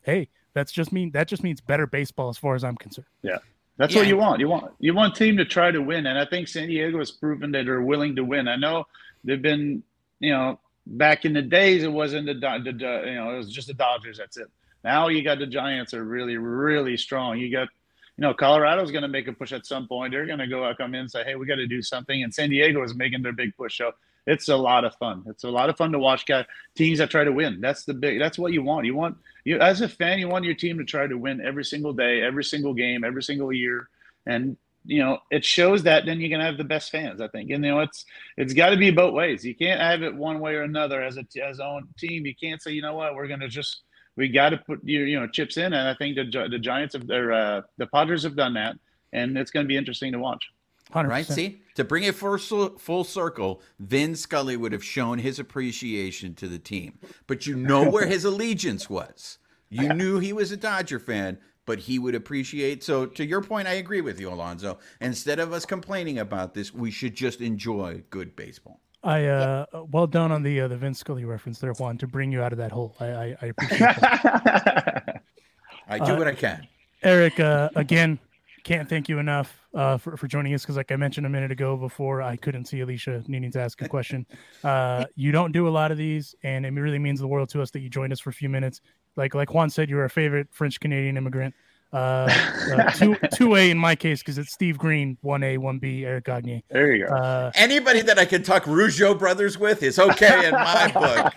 [0.03, 3.07] hey, that's just mean that just means better baseball as far as I'm concerned.
[3.23, 3.39] Yeah.
[3.77, 4.01] That's Yeah.
[4.03, 4.41] what you want.
[4.41, 6.99] You want you want a team to try to win, and I think San Diego
[6.99, 8.47] has proven that they're willing to win.
[8.47, 8.87] I know
[9.25, 9.83] they've been,
[10.21, 13.39] you know, back in the days it wasn't the, Do- the, the you know it
[13.39, 14.19] was just the Dodgers.
[14.19, 14.47] That's it.
[14.85, 17.39] Now you got the Giants are really really strong.
[17.39, 17.69] You got,
[18.17, 20.13] you know, Colorado's going to make a push at some point.
[20.13, 22.23] They're going to go out, come in and say, hey, we got to do something.
[22.23, 23.79] And San Diego is making their big push.
[23.79, 23.93] So
[24.27, 25.25] it's a lot of fun.
[25.27, 27.61] It's a lot of fun to watch guys, teams that try to win.
[27.61, 28.19] That's the big.
[28.19, 28.87] That's what you want.
[28.87, 31.65] You want you as a fan, you want your team to try to win every
[31.65, 33.89] single day, every single game, every single year,
[34.25, 34.57] and
[34.87, 36.07] you know it shows that.
[36.07, 37.51] Then you're gonna have the best fans, I think.
[37.51, 38.07] And you know it's
[38.39, 39.45] it's got to be both ways.
[39.45, 42.25] You can't have it one way or another as a as own team.
[42.25, 43.83] You can't say you know what we're gonna just
[44.17, 45.73] we got to put your you know chips in.
[45.73, 48.77] And I think the the Giants have their uh, the Padres have done that,
[49.13, 50.45] and it's gonna be interesting to watch.
[50.93, 51.09] 100%.
[51.09, 51.27] Right?
[51.27, 56.47] See, to bring it full, full circle, Vin Scully would have shown his appreciation to
[56.47, 56.99] the team.
[57.27, 59.39] But you know where his allegiance was.
[59.71, 62.85] You knew he was a Dodger fan, but he would appreciate.
[62.85, 64.79] So, to your point, I agree with you, Alonso.
[65.01, 68.81] Instead of us complaining about this, we should just enjoy good baseball.
[69.05, 72.33] I uh well done on the uh, the Vin Scully reference there, Juan, to bring
[72.33, 72.97] you out of that hole.
[72.99, 75.23] I I, I appreciate that.
[75.89, 76.67] I do Uh, what I can.
[77.03, 78.19] Eric, uh, again,
[78.65, 81.53] can't thank you enough uh, for, for joining us because, like I mentioned a minute
[81.53, 84.25] ago before, I couldn't see Alicia needing to ask a question.
[84.63, 87.61] Uh, you don't do a lot of these, and it really means the world to
[87.61, 88.81] us that you joined us for a few minutes.
[89.17, 91.55] Like like Juan said, you're our favorite French Canadian immigrant.
[91.95, 92.29] Uh,
[92.73, 96.05] uh, two two A in my case because it's Steve Green, one A, one B,
[96.05, 96.65] Eric Gagne.
[96.69, 97.15] There you go.
[97.15, 101.35] Uh, Anybody that I can talk Rougeau brothers with is okay in my book.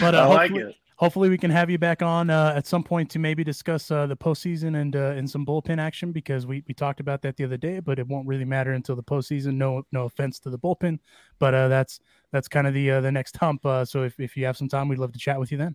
[0.00, 0.76] but uh, I like hopefully, it.
[0.96, 4.06] hopefully we can have you back on uh, at some point to maybe discuss uh,
[4.06, 7.44] the postseason and uh, and some bullpen action because we, we talked about that the
[7.44, 9.54] other day, but it won't really matter until the postseason.
[9.54, 10.98] No no offense to the bullpen,
[11.38, 12.00] but uh, that's
[12.32, 13.64] that's kind of the uh, the next hump.
[13.64, 15.74] Uh, so if, if you have some time, we'd love to chat with you then.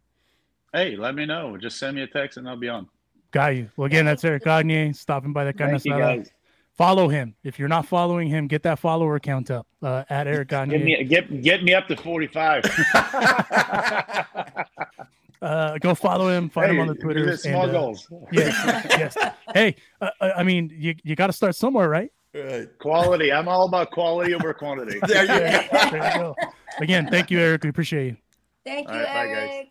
[0.74, 1.58] Hey, let me know.
[1.58, 2.88] Just send me a text and I'll be on.
[3.32, 3.70] Got you.
[3.76, 6.30] Well, again, that's Eric Gagne stopping by the Carne Thank you, Asada.
[6.78, 7.36] Follow him.
[7.44, 10.84] If you're not following him, get that follower count up uh, at Eric Get Gagne.
[10.84, 12.64] me get get me up to forty five.
[15.40, 16.50] Uh, go follow him.
[16.50, 17.38] Find him on the Twitter.
[17.38, 18.08] Small goals.
[18.32, 18.56] yes,
[18.90, 19.16] yes.
[19.54, 22.12] Hey, uh, uh, I mean, you, you got to start somewhere, right?
[22.34, 22.68] Right.
[22.80, 23.32] Quality.
[23.32, 25.00] I'm all about quality over quantity.
[25.08, 25.90] There you go.
[25.92, 26.36] There you go.
[26.80, 27.64] Again, thank you, Eric.
[27.64, 28.18] We appreciate you.
[28.66, 29.66] Thank you, All right, bye, guys.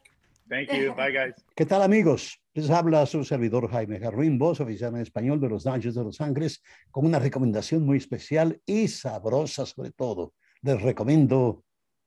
[0.49, 0.93] Thank you.
[0.93, 1.33] Bye guys.
[1.57, 2.39] ¿Qué tal amigos?
[2.57, 6.23] Les habla su servidor Jaime Jarrín, voz oficial en español de los Dodgers de Los
[6.23, 10.33] Ángeles, con una recomendación muy especial y sabrosa sobre todo.
[10.63, 11.63] Les recomiendo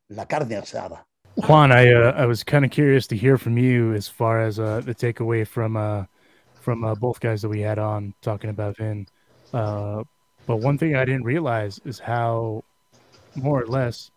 [0.07, 1.05] la carne asada.
[1.35, 4.57] Juan, I uh, I was kind of curious to hear from you as far as
[4.57, 6.05] uh, the takeaway from uh,
[6.59, 9.05] from uh, both guys that we had on talking about Vin.
[9.53, 10.03] Uh,
[10.47, 12.63] but one thing I didn't realize is how
[13.35, 14.09] more or less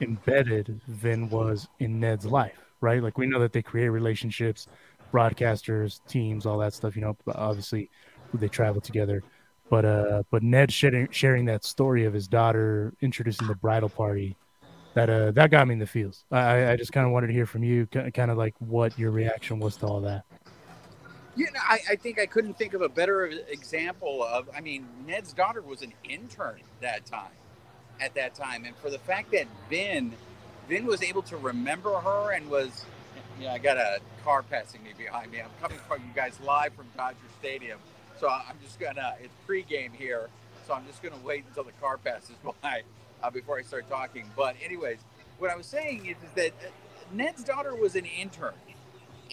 [0.00, 3.02] embedded Vin was in Ned's life, right?
[3.02, 4.68] Like we know that they create relationships,
[5.12, 6.96] broadcasters, teams, all that stuff.
[6.96, 7.90] You know, obviously
[8.34, 9.22] they travel together.
[9.70, 14.36] But uh, but Ned sharing sharing that story of his daughter introducing the bridal party
[14.94, 16.24] that uh that got me in the feels.
[16.30, 19.10] I I- just kind of wanted to hear from you, kind of like what your
[19.10, 20.24] reaction was to all that.
[21.36, 24.48] You know, I, I think I couldn't think of a better example of.
[24.56, 27.30] I mean, Ned's daughter was an intern that time,
[28.00, 30.14] at that time, and for the fact that Vin,
[30.68, 32.84] Vin was able to remember her and was,
[33.40, 35.40] yeah, I got a car passing me behind me.
[35.40, 37.78] I'm coming from you guys live from Dodger Stadium,
[38.18, 39.16] so I'm just gonna.
[39.22, 40.28] It's pregame here,
[40.66, 42.82] so I'm just gonna wait until the car passes by
[43.22, 44.30] uh, before I start talking.
[44.36, 44.98] But anyways,
[45.38, 46.70] what I was saying is, is that uh,
[47.12, 48.54] Ned's daughter was an intern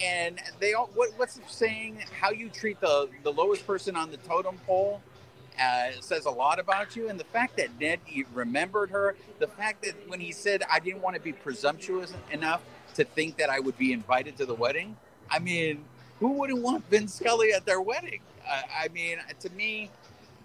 [0.01, 4.11] and they all what, what's the saying how you treat the the lowest person on
[4.11, 5.01] the totem pole
[5.59, 7.99] uh, says a lot about you and the fact that ned
[8.33, 12.61] remembered her the fact that when he said i didn't want to be presumptuous enough
[12.95, 14.97] to think that i would be invited to the wedding
[15.31, 15.83] i mean
[16.19, 19.89] who wouldn't want vin scully at their wedding uh, i mean to me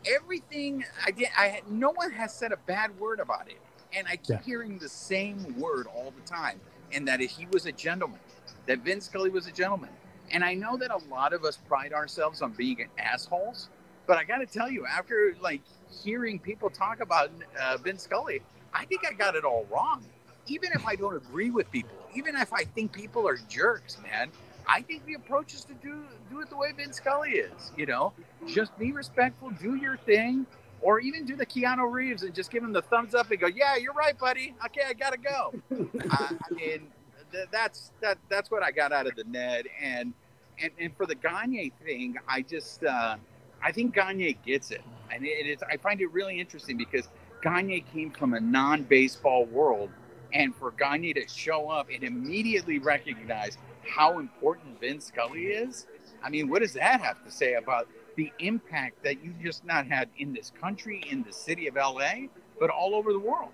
[0.07, 3.61] everything i did i had no one has said a bad word about it
[3.97, 4.41] and i keep Yeah.
[4.45, 6.61] hearing the same word all the time
[6.93, 8.21] and that he was a gentleman
[8.67, 9.91] that Vin Scully was a gentleman.
[10.31, 13.69] And I know that a lot of us pride ourselves on being assholes,
[14.07, 15.63] but I got to tell you, after like
[16.05, 17.31] hearing people talk about
[17.61, 18.43] uh, Vin Scully,
[18.73, 20.05] I think I got it all wrong.
[20.47, 24.31] Even if I don't agree with people, even if I think people are jerks, man,
[24.67, 27.73] I think the approach is to do do it the way Vin Scully is.
[27.77, 28.13] You know,
[28.47, 30.47] just be respectful, do your thing,
[30.81, 33.47] or even do the Keanu Reeves and just give him the thumbs up and go,
[33.47, 34.55] "Yeah, you're right, buddy.
[34.67, 35.55] Okay, I gotta go."
[36.11, 36.89] I, I mean,
[37.33, 40.13] th- that's that that's what I got out of the Ned and
[40.61, 43.17] and and for the Gagne thing, I just uh,
[43.63, 44.83] I think Gagne gets it,
[45.13, 47.09] and it is I find it really interesting because
[47.43, 49.91] Gagne came from a non-baseball world,
[50.33, 53.59] and for Gagne to show up and immediately recognize
[53.89, 55.87] how important Vin Scully is,
[56.23, 59.87] I mean, what does that have to say about the impact that you just not
[59.87, 62.27] had in this country, in the city of LA,
[62.59, 63.51] but all over the world?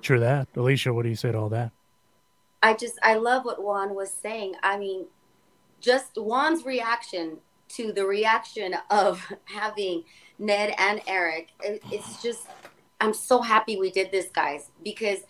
[0.00, 0.48] Sure that.
[0.56, 1.70] Alicia, what do you say to all that?
[2.62, 4.54] I just I love what Juan was saying.
[4.62, 5.06] I mean,
[5.80, 7.38] just Juan's reaction
[7.70, 10.04] to the reaction of having
[10.38, 11.48] Ned and Eric.
[11.62, 12.46] it- It's just
[13.00, 15.20] I'm so happy we did this, guys, because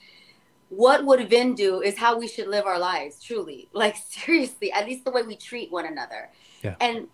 [0.70, 3.68] what would Vin do is how we should live our lives, truly.
[3.74, 6.30] Like seriously, at least the way we treat one another.
[6.62, 6.74] Yeah.
[6.80, 7.08] And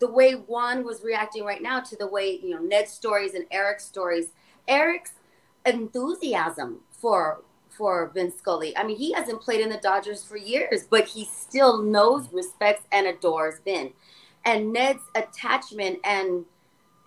[0.00, 3.46] the way Juan was reacting right now to the way, you know, Ned's stories and
[3.50, 4.32] Eric's stories,
[4.66, 5.12] Eric's
[5.64, 8.76] enthusiasm for for Vin Scully.
[8.76, 12.84] I mean, he hasn't played in the Dodgers for years, but he still knows, respects,
[12.92, 13.92] and adores Vin.
[14.44, 16.44] And Ned's attachment and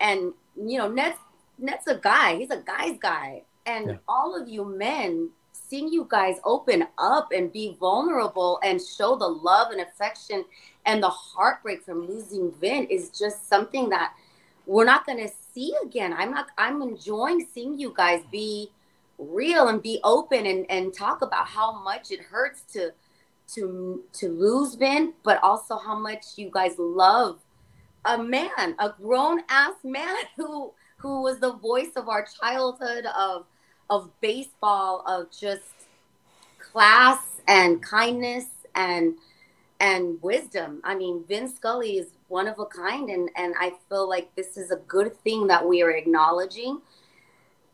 [0.00, 1.18] and you know, Ned's
[1.58, 2.36] Ned's a guy.
[2.36, 3.42] He's a guy's guy.
[3.64, 3.96] And Yeah.
[4.08, 9.26] all of you men, seeing you guys open up and be vulnerable and show the
[9.26, 10.44] love and affection
[10.84, 14.14] and the heartbreak from losing Vin is just something that
[14.66, 16.12] we're not gonna see again.
[16.12, 16.48] I'm not.
[16.58, 18.70] I'm enjoying seeing you guys be
[19.18, 22.92] real and be open and and talk about how much it hurts to
[23.54, 27.40] to to lose Vin, but also how much you guys love
[28.04, 33.46] a man, a grown ass man who who was the voice of our childhood of
[33.88, 35.62] of baseball, of just
[36.58, 39.14] class and kindness and
[39.80, 40.80] and wisdom.
[40.84, 44.56] I mean, Vin Scully is one of a kind, and and I feel like this
[44.56, 46.80] is a good thing that we are acknowledging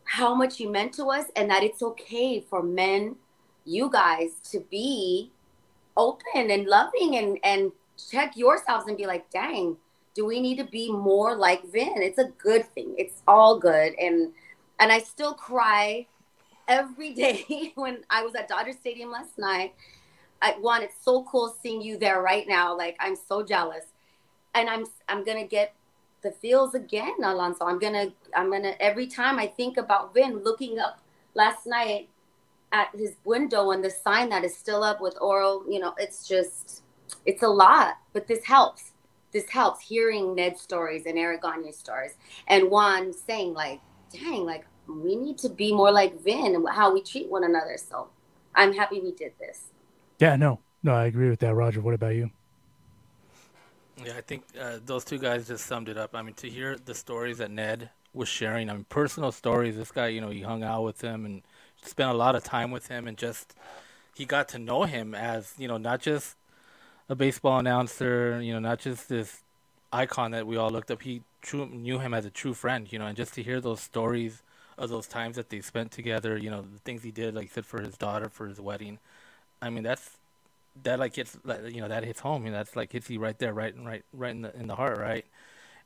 [0.05, 3.17] how much he meant to us, and that it's okay for men,
[3.65, 5.31] you guys, to be
[5.97, 7.73] open and loving and and
[8.11, 9.77] check yourselves and be like, dang,
[10.15, 11.95] do we need to be more like Vin?
[11.97, 12.95] It's a good thing.
[12.99, 14.33] It's all good, and
[14.79, 16.07] and I still cry
[16.69, 19.75] every day when I was at Dodger Stadium last night.
[20.41, 22.77] I, one, it's so cool seeing you there right now.
[22.77, 23.85] Like I'm so jealous,
[24.55, 25.75] and I'm I'm gonna get
[26.23, 27.65] the feels again, Alonso.
[27.65, 31.01] I'm gonna I'm gonna every time I think about Vin, looking up
[31.35, 32.09] last night
[32.73, 35.65] at his window and the sign that is still up with oral.
[35.69, 36.83] You know, it's just
[37.27, 38.92] it's a lot, but this helps.
[39.33, 42.17] This helps hearing Ned's stories and Eric Gagne's stories,
[42.47, 43.81] and Juan saying like,
[44.13, 47.77] "Dang, like we need to be more like Vin and how we treat one another."
[47.79, 48.09] So
[48.55, 49.69] I'm happy we did this.
[50.19, 51.81] Yeah, no, no, I agree with that, Roger.
[51.81, 52.31] What about you?
[54.05, 56.15] Yeah, I think uh, those two guys just summed it up.
[56.15, 59.77] I mean, to hear the stories that Ned was sharing, I mean, personal stories.
[59.77, 61.43] This guy, you know, he hung out with him and
[61.83, 63.55] spent a lot of time with him, and just
[64.15, 66.37] he got to know him as, you know, not just
[67.09, 69.43] a baseball announcer, you know, not just this
[69.93, 71.03] icon that we all looked up.
[71.03, 73.81] He true, knew him as a true friend, you know, and just to hear those
[73.81, 74.43] stories
[74.79, 77.51] of those times that they spent together, you know, the things he did, like he
[77.51, 78.99] said, for his daughter, for his wedding.
[79.61, 80.17] I mean, that's
[80.85, 81.37] that like hits
[81.67, 82.45] you know that hits home.
[82.47, 84.77] You know, that's like hits you right there, right, right, right in the in the
[84.77, 85.25] heart, right.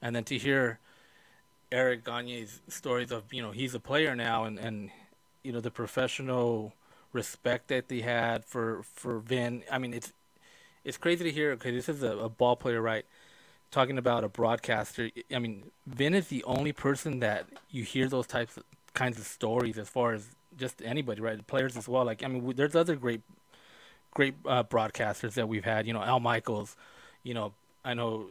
[0.00, 0.78] And then to hear
[1.72, 4.90] Eric Gagne's stories of you know he's a player now, and and
[5.42, 6.72] you know the professional
[7.12, 9.62] respect that they had for for Vin.
[9.70, 10.12] I mean, it's
[10.87, 13.05] it's crazy to hear because this is a, a ball player, right?
[13.72, 15.11] Talking about a broadcaster.
[15.34, 18.62] I mean, Vin is the only person that you hear those types of
[18.95, 21.45] kinds of stories as far as just anybody, right?
[21.47, 22.05] Players as well.
[22.05, 23.20] Like, I mean, there's other great
[24.14, 25.89] great uh, broadcasters that we've had.
[25.89, 26.76] You know, Al Michaels.
[27.24, 27.53] You know,
[27.84, 28.28] I know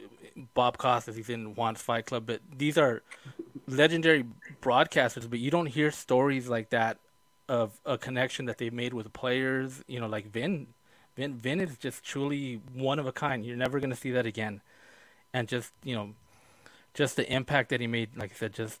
[0.54, 1.14] Bob Costas.
[1.14, 3.02] He's in Juan's Fight Club, but these are
[3.68, 4.24] legendary
[4.62, 5.28] broadcasters.
[5.28, 6.96] But you don't hear stories like that
[7.50, 9.84] of a connection that they've made with players.
[9.86, 10.68] You know, like Vin.
[11.16, 13.44] Vin, Vin is just truly one of a kind.
[13.44, 14.60] You're never gonna see that again.
[15.32, 16.10] And just you know,
[16.94, 18.80] just the impact that he made, like I said, just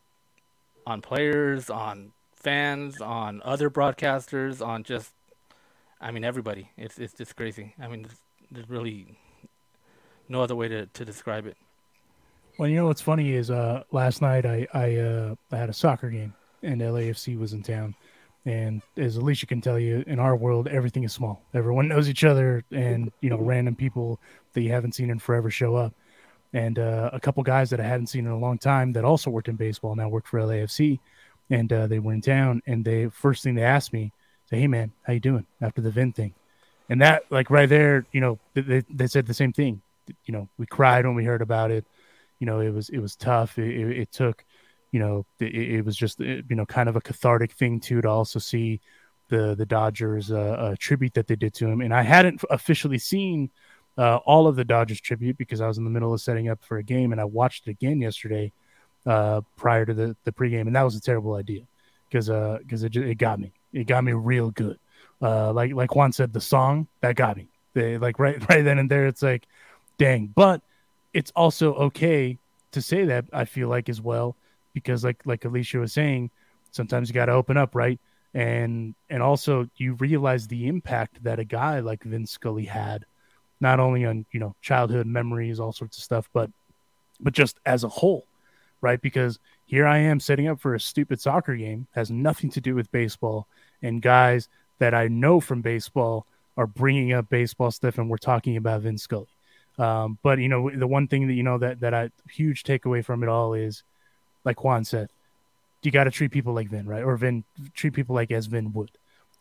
[0.86, 5.12] on players, on fans, on other broadcasters, on just
[6.00, 6.70] I mean, everybody.
[6.76, 7.74] It's it's just crazy.
[7.80, 8.20] I mean, there's,
[8.50, 9.18] there's really
[10.28, 11.56] no other way to, to describe it.
[12.58, 15.74] Well, you know what's funny is uh, last night I I, uh, I had a
[15.74, 17.94] soccer game and LAFC was in town,
[18.46, 21.42] and as Alicia can tell you, in our world everything is small.
[21.52, 24.20] Everyone knows each other, and you know random people
[24.52, 25.92] that you haven't seen in forever show up.
[26.52, 29.30] And uh, a couple guys that I hadn't seen in a long time that also
[29.30, 31.00] worked in baseball now work for LAFC,
[31.50, 32.62] and uh, they were in town.
[32.66, 34.12] And they first thing they asked me
[34.48, 36.32] say, "Hey man, how you doing?" After the Vin thing,
[36.88, 39.82] and that like right there, you know, they, they said the same thing.
[40.24, 41.84] You know, we cried when we heard about it.
[42.38, 43.58] You know, it was it was tough.
[43.58, 44.44] It, it, it took,
[44.96, 48.08] you know, it, it was just you know kind of a cathartic thing too to
[48.08, 48.80] also see
[49.28, 51.82] the the Dodgers uh, uh, tribute that they did to him.
[51.82, 53.50] And I hadn't officially seen
[53.98, 56.64] uh, all of the Dodgers tribute because I was in the middle of setting up
[56.64, 58.52] for a game, and I watched it again yesterday
[59.04, 61.64] uh, prior to the the pregame, and that was a terrible idea
[62.08, 62.28] because
[62.60, 64.78] because uh, it it got me it got me real good.
[65.20, 67.48] Uh, like like Juan said, the song that got me.
[67.74, 69.46] They, like right right then and there, it's like,
[69.98, 70.32] dang.
[70.34, 70.62] But
[71.12, 72.38] it's also okay
[72.72, 73.26] to say that.
[73.30, 74.36] I feel like as well
[74.76, 76.30] because like like Alicia was saying,
[76.70, 77.98] sometimes you got to open up, right?
[78.34, 83.06] And and also you realize the impact that a guy like Vin Scully had,
[83.58, 86.50] not only on you know childhood memories, all sorts of stuff, but
[87.20, 88.26] but just as a whole,
[88.82, 89.00] right?
[89.00, 92.74] Because here I am setting up for a stupid soccer game, has nothing to do
[92.74, 93.48] with baseball,
[93.80, 96.26] and guys that I know from baseball
[96.58, 99.28] are bringing up baseball stuff, and we're talking about Vin Scully.
[99.78, 103.02] Um, but you know, the one thing that you know that that I huge takeaway
[103.02, 103.82] from it all is,
[104.46, 105.10] like Juan said,
[105.82, 107.02] you got to treat people like Vin, right?
[107.02, 107.44] Or Vin
[107.74, 108.90] treat people like as Vin would.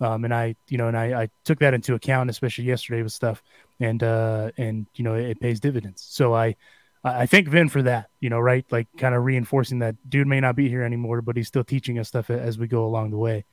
[0.02, 3.14] Um, and I, you know, and I, I took that into account, especially yesterday with
[3.14, 3.42] stuff,
[3.80, 6.06] and uh, and you know, it, it pays dividends.
[6.06, 6.58] So I,
[7.06, 8.66] I thank Vin for that, you know, right?
[8.72, 11.98] Like kind of reinforcing that dude may not be here anymore, but he's still teaching
[11.98, 13.46] us stuff as we go along the way.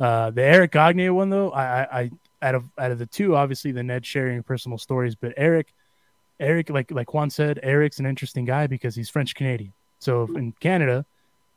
[0.00, 3.72] Uh, the Eric Gagne one though, I, I, out of out of the two, obviously
[3.72, 5.74] the Ned sharing personal stories, but Eric,
[6.40, 9.72] Eric, like like Juan said, Eric's an interesting guy because he's French Canadian.
[10.04, 11.04] So in Canada,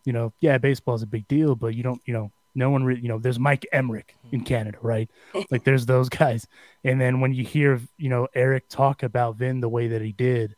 [0.06, 2.84] you know, yeah, baseball is a big deal, but you don't, you know, no one
[2.84, 5.10] really, you know, there's Mike Emrick in Canada, right?
[5.52, 6.48] like there's those guys.
[6.84, 10.12] And then when you hear, you know, Eric talk about Vin the way that he
[10.12, 10.56] did,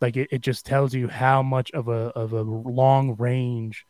[0.00, 3.86] like it, it just tells you how much of a of a long range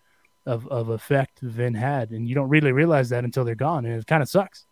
[0.46, 3.94] of of effect Vin had, and you don't really realize that until they're gone, and
[3.94, 4.66] it kind of sucks.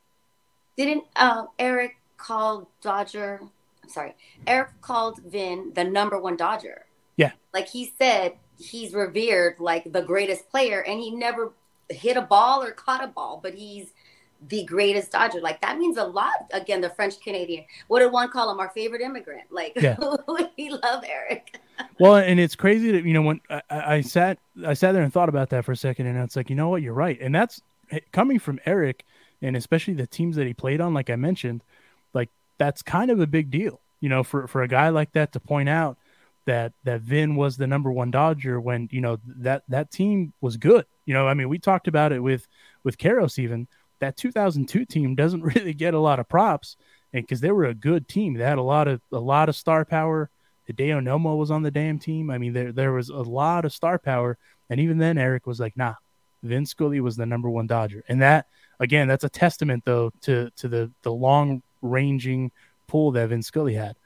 [0.76, 3.40] Didn't uh, Eric call Dodger?
[3.82, 4.14] I'm sorry,
[4.46, 6.86] Eric called Vin the number one Dodger.
[7.16, 11.52] Yeah, like he said, he's revered like the greatest player, and he never
[11.88, 13.92] hit a ball or caught a ball, but he's
[14.48, 15.40] the greatest Dodger.
[15.40, 16.48] Like that means a lot.
[16.52, 17.64] Again, the French Canadian.
[17.88, 18.60] What did one call him?
[18.60, 19.44] Our favorite immigrant.
[19.50, 19.96] Like Yeah.
[20.56, 21.58] we love Eric.
[21.98, 25.02] well, and it's crazy that you know when I, I I sat I sat there
[25.02, 27.18] and thought about that for a second, and it's like you know what, you're right,
[27.20, 29.04] and that's eh, coming from Eric,
[29.42, 31.62] and especially the teams that he played on, like I mentioned,
[32.14, 35.32] like that's kind of a big deal, you know, for for a guy like that
[35.32, 35.96] to point out
[36.48, 40.56] that that Vin was the number one Dodger when you know that that team was
[40.56, 40.86] good.
[41.04, 42.48] You know, I mean, we talked about it with
[42.84, 43.68] with Karros even
[44.00, 46.76] that 2002 team doesn't really get a lot of props,
[47.12, 49.56] and because they were a good team, they had a lot of a lot of
[49.56, 50.30] star power.
[50.68, 52.30] Hideo Nomo was on the damn team.
[52.30, 54.38] I mean, there there was a lot of star power,
[54.70, 55.94] and even then, Eric was like, "Nah,
[56.42, 58.46] Vin Scully was the number one Dodger," and that
[58.80, 62.50] again, that's a testament though to to the the long ranging
[62.86, 63.96] pull that Vin Scully had.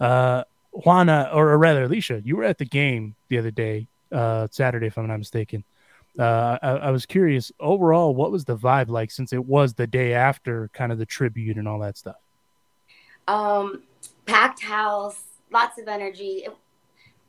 [0.00, 4.48] Uh, Juana, or, or rather, Alicia, you were at the game the other day, uh,
[4.50, 5.64] Saturday, if I'm not mistaken.
[6.18, 9.86] Uh, I, I was curious overall, what was the vibe like since it was the
[9.86, 12.16] day after kind of the tribute and all that stuff?
[13.28, 13.82] Um,
[14.26, 16.44] packed house, lots of energy.
[16.44, 16.56] It,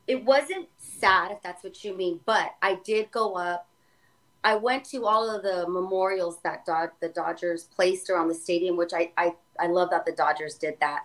[0.06, 3.66] it wasn't sad, if that's what you mean, but I did go up.
[4.42, 8.76] I went to all of the memorials that Dod- the Dodgers placed around the stadium,
[8.76, 11.04] which I, I, I love that the Dodgers did that.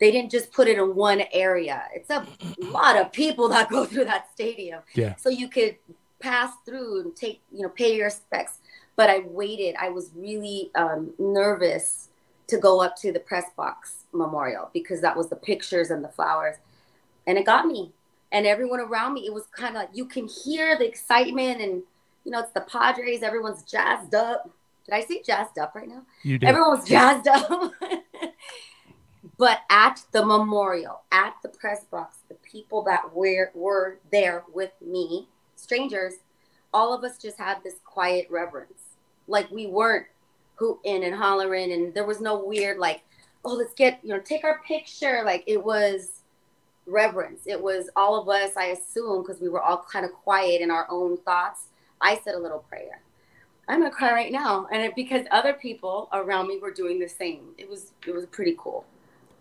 [0.00, 1.84] They didn't just put it in one area.
[1.92, 2.26] It's a
[2.60, 4.82] lot of people that go through that stadium.
[4.94, 5.16] Yeah.
[5.16, 5.76] So you could
[6.20, 8.58] pass through and take, you know, pay your respects.
[8.96, 9.76] But I waited.
[9.78, 12.08] I was really um, nervous
[12.48, 16.08] to go up to the press box memorial because that was the pictures and the
[16.08, 16.56] flowers.
[17.26, 17.92] And it got me.
[18.32, 21.82] And everyone around me, it was kind of like you can hear the excitement and,
[22.24, 23.22] you know, it's the Padres.
[23.22, 24.50] Everyone's jazzed up.
[24.84, 26.02] Did I say jazzed up right now?
[26.22, 26.48] You did.
[26.48, 27.72] Everyone was jazzed up.
[29.38, 34.72] but at the memorial, at the press box, the people that were, were there with
[34.84, 36.14] me, strangers,
[36.74, 38.96] all of us just had this quiet reverence.
[39.28, 40.06] Like we weren't
[40.56, 43.02] hooting and hollering, and there was no weird, like,
[43.44, 45.22] oh, let's get, you know, take our picture.
[45.24, 46.22] Like it was
[46.86, 47.46] reverence.
[47.46, 50.70] It was all of us, I assume, because we were all kind of quiet in
[50.70, 51.66] our own thoughts.
[52.00, 53.02] I said a little prayer.
[53.68, 57.08] I'm gonna cry right now, and it, because other people around me were doing the
[57.08, 57.50] same.
[57.58, 58.86] It was it was pretty cool.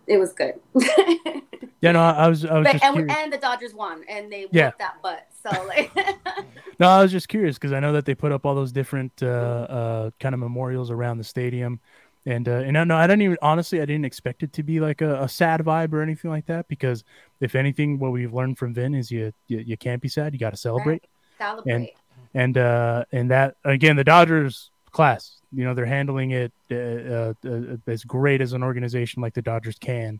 [0.07, 0.55] It was good.
[1.79, 4.47] Yeah, no, I, was I was but, just and, and the Dodgers won, and they
[4.51, 4.71] Yeah.
[4.79, 5.27] that butt.
[5.43, 5.91] So like,
[6.79, 9.11] No, I was just curious because I know that they put up all those different
[9.21, 11.79] uh, uh, kind of memorials around the stadium,
[12.25, 14.79] and uh, and I know I didn't even honestly I didn't expect it to be
[14.79, 17.03] like a, a sad vibe or anything like that because
[17.41, 20.39] if anything, what we've learned from Vin is you you, you can't be sad, you
[20.39, 21.03] got to celebrate,
[21.37, 21.73] celebrate.
[21.73, 21.89] and
[22.33, 25.21] and uh, and that again the Dodgers class,
[25.57, 26.75] you know they're handling it uh,
[27.17, 30.11] uh, uh, as great as an organization like the Dodgers can,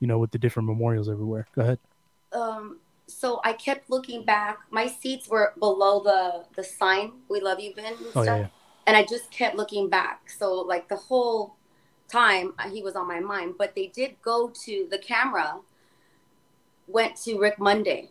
[0.00, 1.44] you know with the different memorials everywhere.
[1.56, 1.78] Go ahead.
[2.32, 2.64] um,
[3.20, 4.56] so I kept looking back.
[4.80, 6.22] My seats were below the
[6.58, 7.06] the sign.
[7.32, 7.84] We love you, Vin.
[7.86, 8.38] And, Oh, yeah, stuff.
[8.42, 8.48] yeah.
[8.86, 10.16] and I just kept looking back.
[10.38, 11.40] So like the whole
[12.20, 13.54] time uh, he was on my mind.
[13.62, 15.48] But they did go to the camera.
[16.98, 18.02] Went to Rick Monday,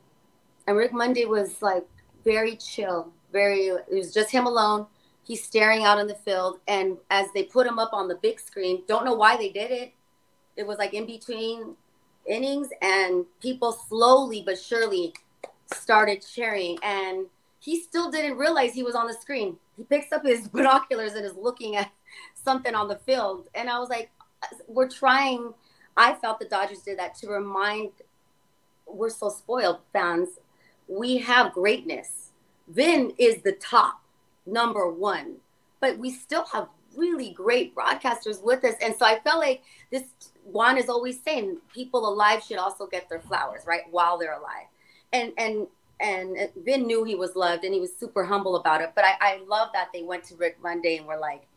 [0.67, 1.85] and Rick Monday was like
[2.31, 2.99] very chill.
[3.31, 3.61] Very.
[3.67, 4.81] It was just him alone.
[5.25, 8.39] He's staring out in the field, and as they put him up on the big
[8.39, 9.93] screen, don't know why they did it.
[10.55, 11.75] It was like in between
[12.27, 15.13] innings and people slowly but surely
[15.71, 17.27] started cheering and
[17.59, 19.57] he still didn't realize he was on the screen.
[19.77, 21.91] He picks up his binoculars and is looking at
[22.33, 24.09] something on the field and i was like
[24.67, 25.53] we're trying
[25.97, 27.89] i felt the dodgers did that to remind
[28.87, 30.29] we're so spoiled fans
[30.87, 32.31] we have greatness.
[32.67, 34.01] Vin is the top
[34.45, 35.35] number one
[35.79, 40.03] but we still have really great broadcasters with us and so i felt like this
[40.45, 44.67] Juan is always saying people alive should also get their flowers, right, while they're alive.
[45.11, 45.67] And and
[45.99, 48.91] and Vin knew he was loved and he was super humble about it.
[48.95, 51.47] But I, I love that they went to Rick Monday and were like,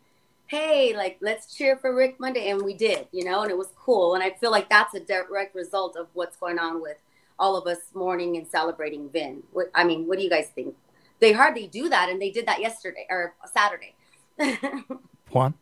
[0.47, 2.51] hey, like let's cheer for Rick Monday.
[2.51, 4.15] And we did, you know, and it was cool.
[4.15, 6.97] And I feel like that's a direct result of what's going on with
[7.39, 9.43] all of us mourning and celebrating Vin.
[9.53, 10.75] What I mean, what do you guys think?
[11.21, 13.95] They hardly do that, and they did that yesterday or Saturday.
[15.31, 15.55] Juan.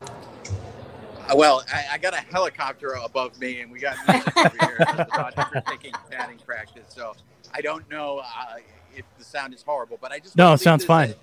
[0.00, 4.76] Uh, Well, I, I got a helicopter above me, and we got music over here.
[4.78, 7.14] The Dodgers are taking batting practice, so
[7.52, 8.22] I don't know.
[8.24, 8.56] Uh,
[8.96, 11.08] if the sound is horrible, but I just No, it sounds fine.
[11.08, 11.18] this.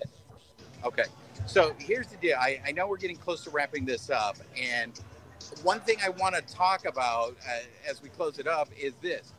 [0.84, 1.04] Okay,
[1.46, 2.36] so here's the deal.
[2.40, 4.98] I, I know we're getting close to wrapping this up, and
[5.62, 9.34] one thing I want to talk about uh, as we close it up is this: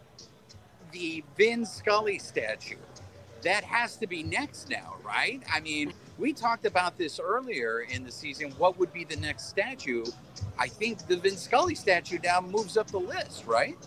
[0.92, 2.76] the Vin Scully statue.
[3.48, 5.42] That has to be next now, right?
[5.50, 8.52] I mean, we talked about this earlier in the season.
[8.58, 10.04] What would be the next statue?
[10.60, 13.78] I think the Vin Scully statue now moves up the list, right?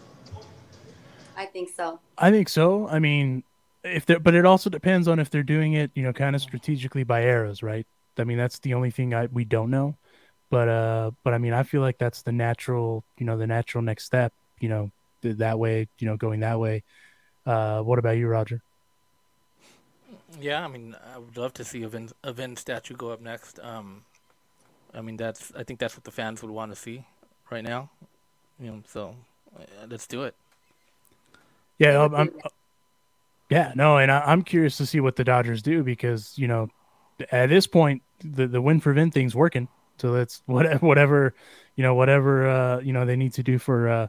[1.36, 2.00] I think so.
[2.16, 2.88] I think so.
[2.88, 3.44] I mean,
[3.84, 6.40] if they're, but it also depends on if they're doing it, you know, kind of
[6.40, 7.86] strategically by eras, right?
[8.16, 9.94] I mean, that's the only thing I we don't know.
[10.48, 13.84] But uh, but I mean, I feel like that's the natural, you know, the natural
[13.84, 14.32] next step.
[14.58, 14.90] You know,
[15.20, 16.82] th- that way, you know, going that way.
[17.44, 18.62] Uh, what about you, Roger?
[20.40, 23.20] Yeah, I mean, I would love to see a Vin, a Vin statue go up
[23.20, 23.58] next.
[23.60, 24.02] Um,
[24.94, 27.04] I mean, that's I think that's what the fans would want to see
[27.50, 27.90] right now.
[28.60, 29.16] You know, so
[29.58, 30.34] uh, let's do it.
[31.78, 32.30] Yeah, I'm, I'm-
[33.48, 36.68] yeah, no, and I, I'm curious to see what the Dodgers do because you know,
[37.32, 39.68] at this point, the the win for Vin thing's working.
[39.98, 41.34] So that's whatever, whatever,
[41.76, 44.06] you know, whatever uh, you know they need to do for, uh,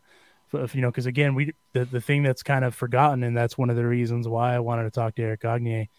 [0.53, 3.69] you know, because again, we the the thing that's kind of forgotten, and that's one
[3.69, 5.89] of the reasons why I wanted to talk to Éric Gagné,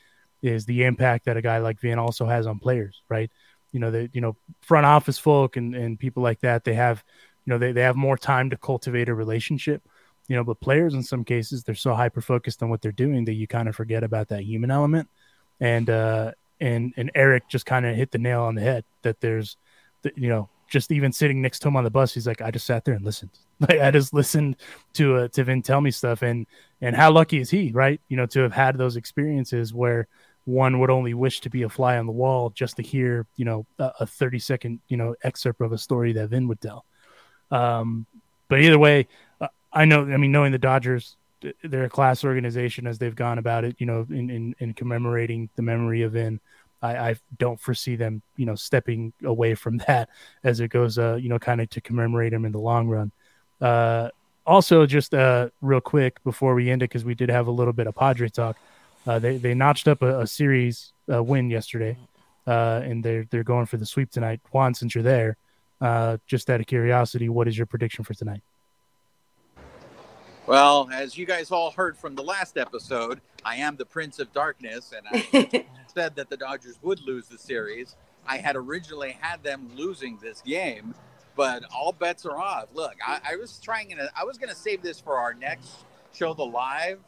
[0.42, 3.30] is the impact that a guy like Vin also has on players, right?
[3.72, 7.02] You know, that you know front office folk and and people like that, they have,
[7.44, 9.82] you know, they they have more time to cultivate a relationship
[10.28, 13.24] you know but players in some cases they're so hyper focused on what they're doing
[13.24, 15.08] that you kind of forget about that human element
[15.60, 19.20] and uh and and eric just kind of hit the nail on the head that
[19.20, 19.56] there's
[20.14, 22.66] you know just even sitting next to him on the bus he's like i just
[22.66, 24.56] sat there and listened like i just listened
[24.94, 26.46] to uh, to vin tell me stuff and
[26.80, 30.08] and how lucky is he right you know to have had those experiences where
[30.44, 33.44] one would only wish to be a fly on the wall just to hear you
[33.44, 36.84] know a, a 30 second you know excerpt of a story that vin would tell
[37.50, 38.06] um
[38.48, 39.06] but either way
[39.40, 40.02] uh, I know.
[40.02, 41.16] I mean, knowing the Dodgers,
[41.64, 43.76] they're a class organization as they've gone about it.
[43.78, 46.40] You know, in in, in commemorating the memory of Vin.
[46.82, 50.08] I, I don't foresee them, you know, stepping away from that
[50.44, 53.12] as it goes, uh, you know, kind of to commemorate him in the long run.
[53.60, 54.08] Uh,
[54.44, 57.72] also, just uh, real quick before we end it, because we did have a little
[57.72, 58.56] bit of Padre talk.
[59.06, 61.96] Uh, they they notched up a, a series uh, win yesterday,
[62.46, 64.40] uh, and they're they're going for the sweep tonight.
[64.50, 65.36] Juan, since you're there,
[65.80, 68.42] uh, just out of curiosity, what is your prediction for tonight?
[70.46, 74.32] Well, as you guys all heard from the last episode, I am the Prince of
[74.32, 77.96] Darkness, and I said that the Dodgers would lose the series.
[78.26, 80.94] I had originally had them losing this game,
[81.36, 82.68] but all bets are off.
[82.74, 85.84] Look, I, I was trying to, I was going to save this for our next
[86.12, 87.00] show, the live,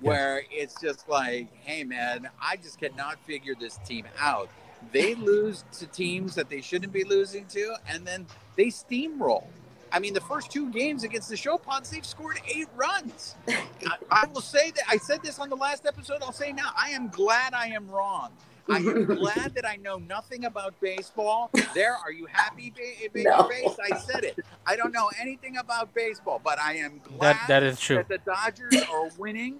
[0.00, 4.48] where it's just like, hey man, I just cannot figure this team out.
[4.92, 8.26] They lose to teams that they shouldn't be losing to, and then
[8.56, 9.46] they steamroll.
[9.92, 13.36] I mean, the first two games against the Show Pods, they've scored eight runs.
[13.48, 16.22] I, I will say that I said this on the last episode.
[16.22, 18.30] I'll say now, I am glad I am wrong.
[18.70, 21.50] I am glad that I know nothing about baseball.
[21.74, 23.40] There, are you happy, ba- eh, baby No.
[23.48, 23.76] Eh, face?
[23.92, 24.38] I said it.
[24.66, 27.96] I don't know anything about baseball, but I am glad That that is true.
[27.96, 29.56] that the Dodgers are winning.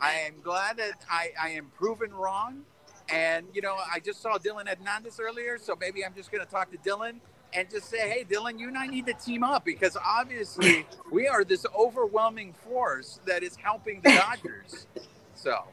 [0.00, 2.62] I am glad that I, I am proven wrong.
[3.10, 6.50] And, you know, I just saw Dylan Hernandez earlier, so maybe I'm just going to
[6.50, 7.16] talk to Dylan
[7.52, 11.28] and just say, hey, Dylan, you and I need to team up because obviously we
[11.28, 14.86] are this overwhelming force that is helping the Dodgers.
[15.34, 15.64] So,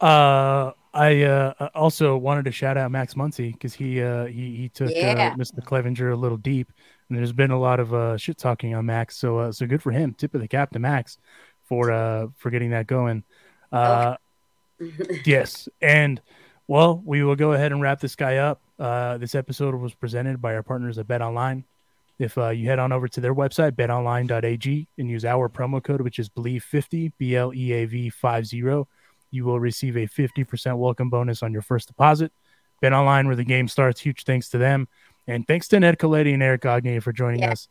[0.00, 4.68] Uh, I uh, also wanted to shout out Max Muncy because he uh, he he
[4.68, 5.32] took Yeah.
[5.32, 5.60] uh, Mr.
[5.64, 6.70] Clevinger a little deep,
[7.08, 9.16] and there's been a lot of uh, shit talking on Max.
[9.16, 10.12] So uh, so good for him.
[10.12, 11.16] Tip of the cap to Max
[11.64, 13.24] for uh for getting that going.
[13.70, 14.16] Uh,
[15.24, 16.20] yes, and
[16.66, 18.60] well, we will go ahead and wrap this guy up.
[18.82, 21.64] Uh, this episode was presented by our partners at Bet Online.
[22.18, 26.00] If uh, you head on over to their website, betonline.ag, and use our promo code,
[26.00, 28.56] which is BLEAV50, B L E A V 50,
[29.30, 32.32] you will receive a 50% welcome bonus on your first deposit.
[32.80, 34.00] Bet Online, where the game starts.
[34.00, 34.88] Huge thanks to them.
[35.28, 37.52] And thanks to Ned Colletti and Éric Gagné for joining Yeah.
[37.52, 37.68] us.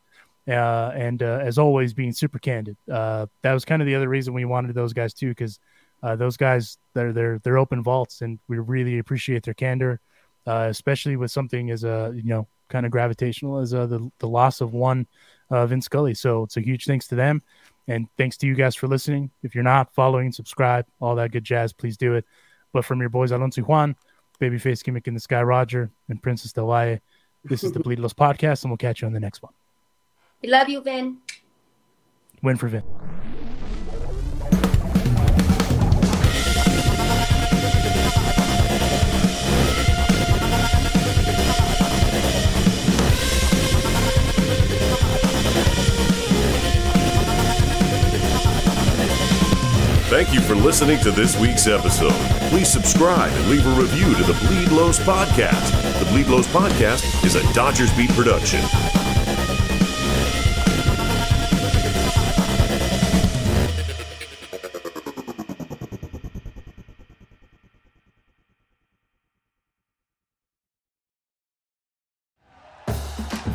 [0.48, 2.76] Uh, and uh, as always, being super candid.
[2.90, 5.58] Uh, that was kind of the other reason we wanted those guys too, because
[6.02, 10.00] uh, those guys they're they're they're open vaults, and we really appreciate their candor,
[10.46, 14.28] uh, especially with something as a you know kind of gravitational as uh, the the
[14.28, 15.06] loss of one
[15.50, 16.14] uh, Vin Scully.
[16.14, 17.42] So it's a huge thanks to them,
[17.88, 19.30] and thanks to you guys for listening.
[19.42, 22.24] If you're not following, subscribe, all that good jazz, please do it.
[22.72, 23.96] But from your boys Alonso Juan,
[24.40, 26.98] Babyface Gimmick in the Sky Roger, and Princess Del Valle,
[27.44, 29.52] this is the Bleedless podcast, and we'll catch you on the next one.
[30.40, 31.18] We love you, Vin.
[32.42, 32.82] Win for Vin.
[50.12, 52.12] Thank you for listening to this week's episode.
[52.50, 56.00] Please subscribe and leave a review to the Bleed Los Podcast.
[56.00, 58.60] The Bleed Los Podcast is a Dodgers Beat production.